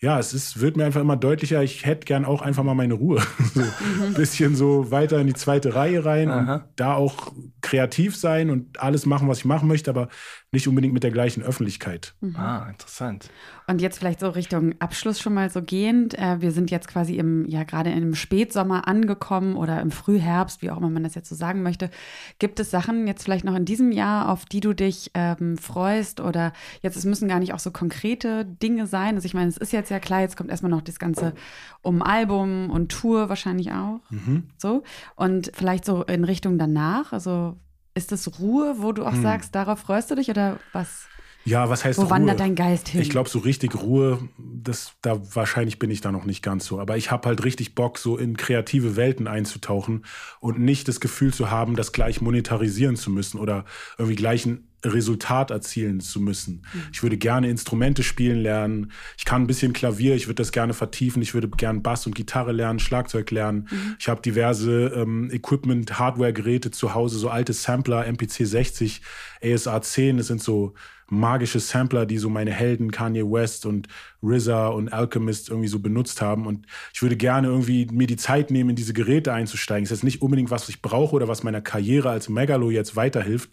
[0.00, 2.94] ja, es ist, wird mir einfach immer deutlicher, ich hätte gern auch einfach mal meine
[2.94, 3.20] Ruhe.
[3.54, 4.14] so ein mhm.
[4.14, 6.54] bisschen so weiter in die zweite Reihe rein Aha.
[6.54, 7.32] und da auch
[7.62, 10.08] kreativ sein und alles machen, was ich machen möchte, aber
[10.52, 12.14] nicht unbedingt mit der gleichen Öffentlichkeit.
[12.20, 12.36] Mhm.
[12.36, 13.30] Ah, interessant.
[13.68, 16.18] Und jetzt vielleicht so Richtung Abschluss schon mal so gehend.
[16.18, 20.70] Äh, wir sind jetzt quasi im, ja, gerade im Spätsommer angekommen oder im Frühherbst, wie
[20.70, 21.90] auch immer man das jetzt so sagen möchte.
[22.38, 26.20] Gibt es Sachen jetzt vielleicht noch in diesem Jahr, auf die du dich ähm, freust?
[26.20, 29.16] Oder jetzt, es müssen gar nicht auch so konkrete Dinge sein.
[29.16, 31.34] Also ich meine, es ist jetzt ja klar, jetzt kommt erstmal noch das Ganze
[31.82, 34.00] um Album und Tour wahrscheinlich auch.
[34.08, 34.44] Mhm.
[34.56, 34.82] So.
[35.14, 37.12] Und vielleicht so in Richtung danach.
[37.12, 37.56] Also
[37.94, 39.22] ist das Ruhe, wo du auch hm.
[39.22, 41.06] sagst, darauf freust du dich oder was?
[41.48, 42.10] Ja, was heißt Wo Ruhe?
[42.10, 43.00] wandert dein Geist hin?
[43.00, 46.78] Ich glaube, so richtig Ruhe, das, da wahrscheinlich bin ich da noch nicht ganz so.
[46.78, 50.04] Aber ich habe halt richtig Bock, so in kreative Welten einzutauchen
[50.40, 53.64] und nicht das Gefühl zu haben, das gleich monetarisieren zu müssen oder
[53.96, 56.64] irgendwie gleich ein Resultat erzielen zu müssen.
[56.72, 56.82] Mhm.
[56.92, 58.92] Ich würde gerne Instrumente spielen lernen.
[59.16, 61.20] Ich kann ein bisschen Klavier, ich würde das gerne vertiefen.
[61.20, 63.68] Ich würde gerne Bass und Gitarre lernen, Schlagzeug lernen.
[63.70, 63.96] Mhm.
[63.98, 69.02] Ich habe diverse ähm, Equipment, Hardware-Geräte zu Hause, so alte Sampler, MPC 60,
[69.42, 70.18] ASR 10.
[70.18, 70.74] Das sind so
[71.10, 73.88] magische Sampler, die so meine Helden Kanye West und
[74.22, 76.46] RZA und Alchemist irgendwie so benutzt haben.
[76.46, 79.84] Und ich würde gerne irgendwie mir die Zeit nehmen, in diese Geräte einzusteigen.
[79.84, 82.96] Das ist jetzt nicht unbedingt, was ich brauche oder was meiner Karriere als Megalo jetzt
[82.96, 83.50] weiterhilft.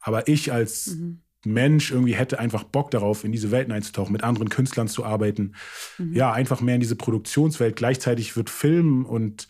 [0.00, 1.20] Aber ich als mhm.
[1.44, 5.54] Mensch irgendwie hätte einfach Bock darauf, in diese Welten einzutauchen, mit anderen Künstlern zu arbeiten.
[5.98, 6.14] Mhm.
[6.14, 7.76] Ja, einfach mehr in diese Produktionswelt.
[7.76, 9.48] Gleichzeitig wird Film und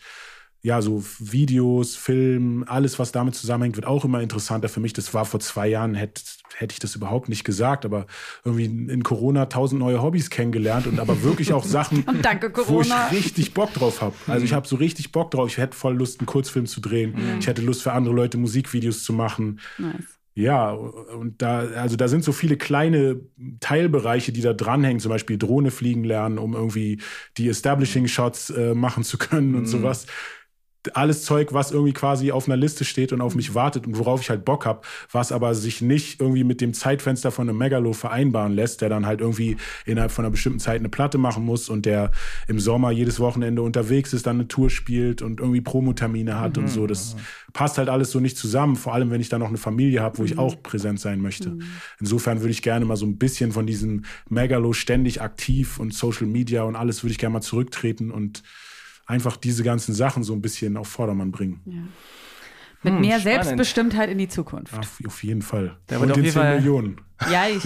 [0.61, 4.93] ja, so Videos, Film, alles, was damit zusammenhängt, wird auch immer interessanter für mich.
[4.93, 6.21] Das war vor zwei Jahren, hätte
[6.55, 8.07] hätte ich das überhaupt nicht gesagt, aber
[8.43, 12.91] irgendwie in Corona tausend neue Hobbys kennengelernt und aber wirklich auch Sachen, danke, wo ich
[13.11, 14.15] richtig Bock drauf habe.
[14.27, 15.49] Also ich habe so richtig Bock drauf.
[15.49, 17.11] Ich hätte voll Lust, einen Kurzfilm zu drehen.
[17.11, 17.39] Mhm.
[17.39, 19.59] Ich hätte Lust für andere Leute Musikvideos zu machen.
[19.77, 20.17] Nice.
[20.33, 23.21] Ja, und da, also da sind so viele kleine
[23.59, 27.01] Teilbereiche, die da dranhängen, zum Beispiel Drohne fliegen lernen, um irgendwie
[27.37, 29.67] die Establishing Shots äh, machen zu können und mhm.
[29.67, 30.05] sowas
[30.93, 34.21] alles Zeug, was irgendwie quasi auf einer Liste steht und auf mich wartet und worauf
[34.21, 37.93] ich halt Bock habe, was aber sich nicht irgendwie mit dem Zeitfenster von einem Megalo
[37.93, 41.69] vereinbaren lässt, der dann halt irgendwie innerhalb von einer bestimmten Zeit eine Platte machen muss
[41.69, 42.11] und der
[42.47, 46.63] im Sommer jedes Wochenende unterwegs ist, dann eine Tour spielt und irgendwie Promotermine hat mhm.
[46.63, 46.87] und so.
[46.87, 47.15] Das
[47.53, 50.19] passt halt alles so nicht zusammen, vor allem wenn ich dann noch eine Familie habe,
[50.19, 50.27] wo mhm.
[50.27, 51.49] ich auch präsent sein möchte.
[51.49, 51.63] Mhm.
[51.99, 56.27] Insofern würde ich gerne mal so ein bisschen von diesem Megalo ständig aktiv und Social
[56.27, 58.43] Media und alles würde ich gerne mal zurücktreten und
[59.07, 61.61] einfach diese ganzen Sachen so ein bisschen auf Vordermann bringen.
[61.65, 61.81] Ja.
[62.83, 63.43] Mit hm, mehr spannend.
[63.45, 64.77] Selbstbestimmtheit in die Zukunft.
[64.77, 65.77] Auf, auf jeden Fall.
[65.89, 67.01] Der Und den 10 Fall Millionen.
[67.31, 67.63] Ja, ich,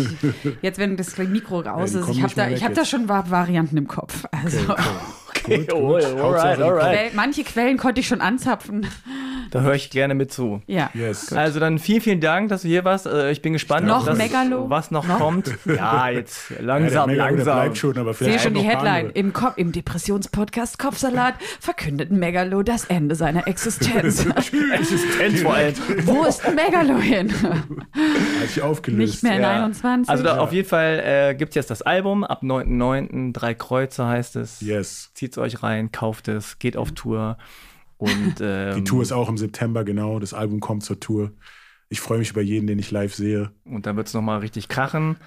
[0.62, 3.88] jetzt wenn das Mikro raus ja, ist, ich habe da, hab da schon Varianten im
[3.88, 4.26] Kopf.
[4.32, 4.58] Also.
[4.62, 4.88] Okay, okay.
[5.30, 5.58] okay.
[5.66, 6.20] Gut, gut.
[6.20, 7.14] alright, alright.
[7.14, 8.88] Manche Quellen konnte ich schon anzapfen.
[9.52, 10.62] Da höre ich gerne mit zu.
[10.66, 10.89] Ja.
[10.93, 11.34] Yes.
[11.34, 13.06] Also dann vielen, vielen Dank, dass du hier warst.
[13.06, 14.70] Äh, ich bin gespannt, noch das, Megalo?
[14.70, 15.52] was noch, noch, kommt.
[15.66, 17.58] Ja, jetzt langsam, ja, langsam.
[17.58, 19.10] Bleibt schon, aber Sehe schon die Headline.
[19.10, 24.26] Im, Kopf, Im Depressionspodcast Kopfsalat verkündet Megalo das Ende seiner Existenz.
[24.74, 25.76] Existenz vor allem.
[26.06, 27.34] Wo ist Megalo hin?
[27.34, 28.99] Hat sich aufgelöst.
[28.99, 29.64] Nicht mehr in ja.
[29.64, 30.10] 21.
[30.10, 32.24] Also da, auf jeden Fall äh, gibt es jetzt das Album.
[32.24, 33.34] Ab 9.9.
[33.34, 34.62] Drei Kreuze heißt es.
[34.62, 35.12] Yes.
[35.14, 37.38] Zieht es euch rein, kauft es, geht auf Tour.
[37.98, 40.20] Und, ähm, die Tour ist auch im September, genau.
[40.20, 41.32] Das Album kommt zur Tour.
[41.89, 43.52] Ich freue mich über jeden, den ich live sehe.
[43.66, 45.18] Und dann wird es nochmal richtig krachen.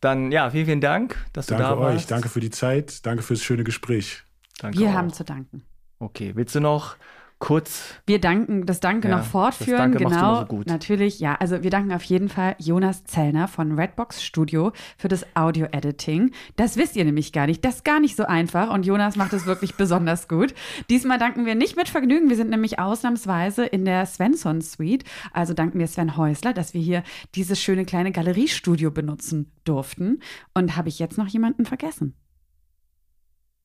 [0.00, 1.82] Dann, ja, vielen, vielen Dank, dass danke du da warst.
[1.82, 4.22] Danke euch, danke für die Zeit, danke fürs schöne Gespräch.
[4.60, 4.94] Danke Wir auch.
[4.94, 5.62] haben zu danken.
[5.98, 6.96] Okay, willst du noch
[7.42, 7.96] kurz.
[8.06, 9.92] Wir danken, das Danke ja, noch fortführen.
[9.92, 10.66] Das Danke genau, so gut.
[10.68, 11.18] natürlich.
[11.18, 16.30] Ja, also wir danken auf jeden Fall Jonas Zellner von Redbox Studio für das Audio-Editing.
[16.54, 17.64] Das wisst ihr nämlich gar nicht.
[17.64, 20.54] Das ist gar nicht so einfach und Jonas macht es wirklich besonders gut.
[20.88, 22.28] Diesmal danken wir nicht mit Vergnügen.
[22.28, 25.02] Wir sind nämlich ausnahmsweise in der Svensson Suite.
[25.32, 27.02] Also danken wir Sven Häusler, dass wir hier
[27.34, 30.20] dieses schöne kleine Galeriestudio benutzen durften.
[30.54, 32.14] Und habe ich jetzt noch jemanden vergessen?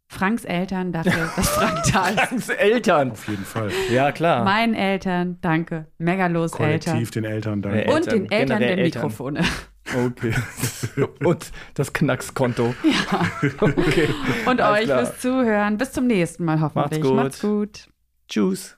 [0.10, 2.20] Franks Eltern dafür, dass Frank da ist.
[2.20, 3.12] Franks Eltern.
[3.12, 3.72] Auf jeden Fall.
[3.92, 4.44] Ja, klar.
[4.46, 5.88] Meinen Eltern, danke.
[5.98, 7.12] Megalos Kollektiv Eltern.
[7.12, 7.92] den Eltern, danke.
[7.94, 9.02] Und den Eltern der Eltern.
[9.04, 9.44] Mikrofone.
[10.06, 10.34] Okay.
[11.24, 12.74] Und das Knackskonto.
[12.84, 13.22] Ja.
[13.60, 14.10] Okay.
[14.46, 15.06] Und Alles euch klar.
[15.06, 15.78] fürs Zuhören.
[15.78, 17.02] Bis zum nächsten Mal hoffentlich.
[17.02, 17.16] gut.
[17.16, 17.88] Macht's gut.
[18.28, 18.78] Tschüss.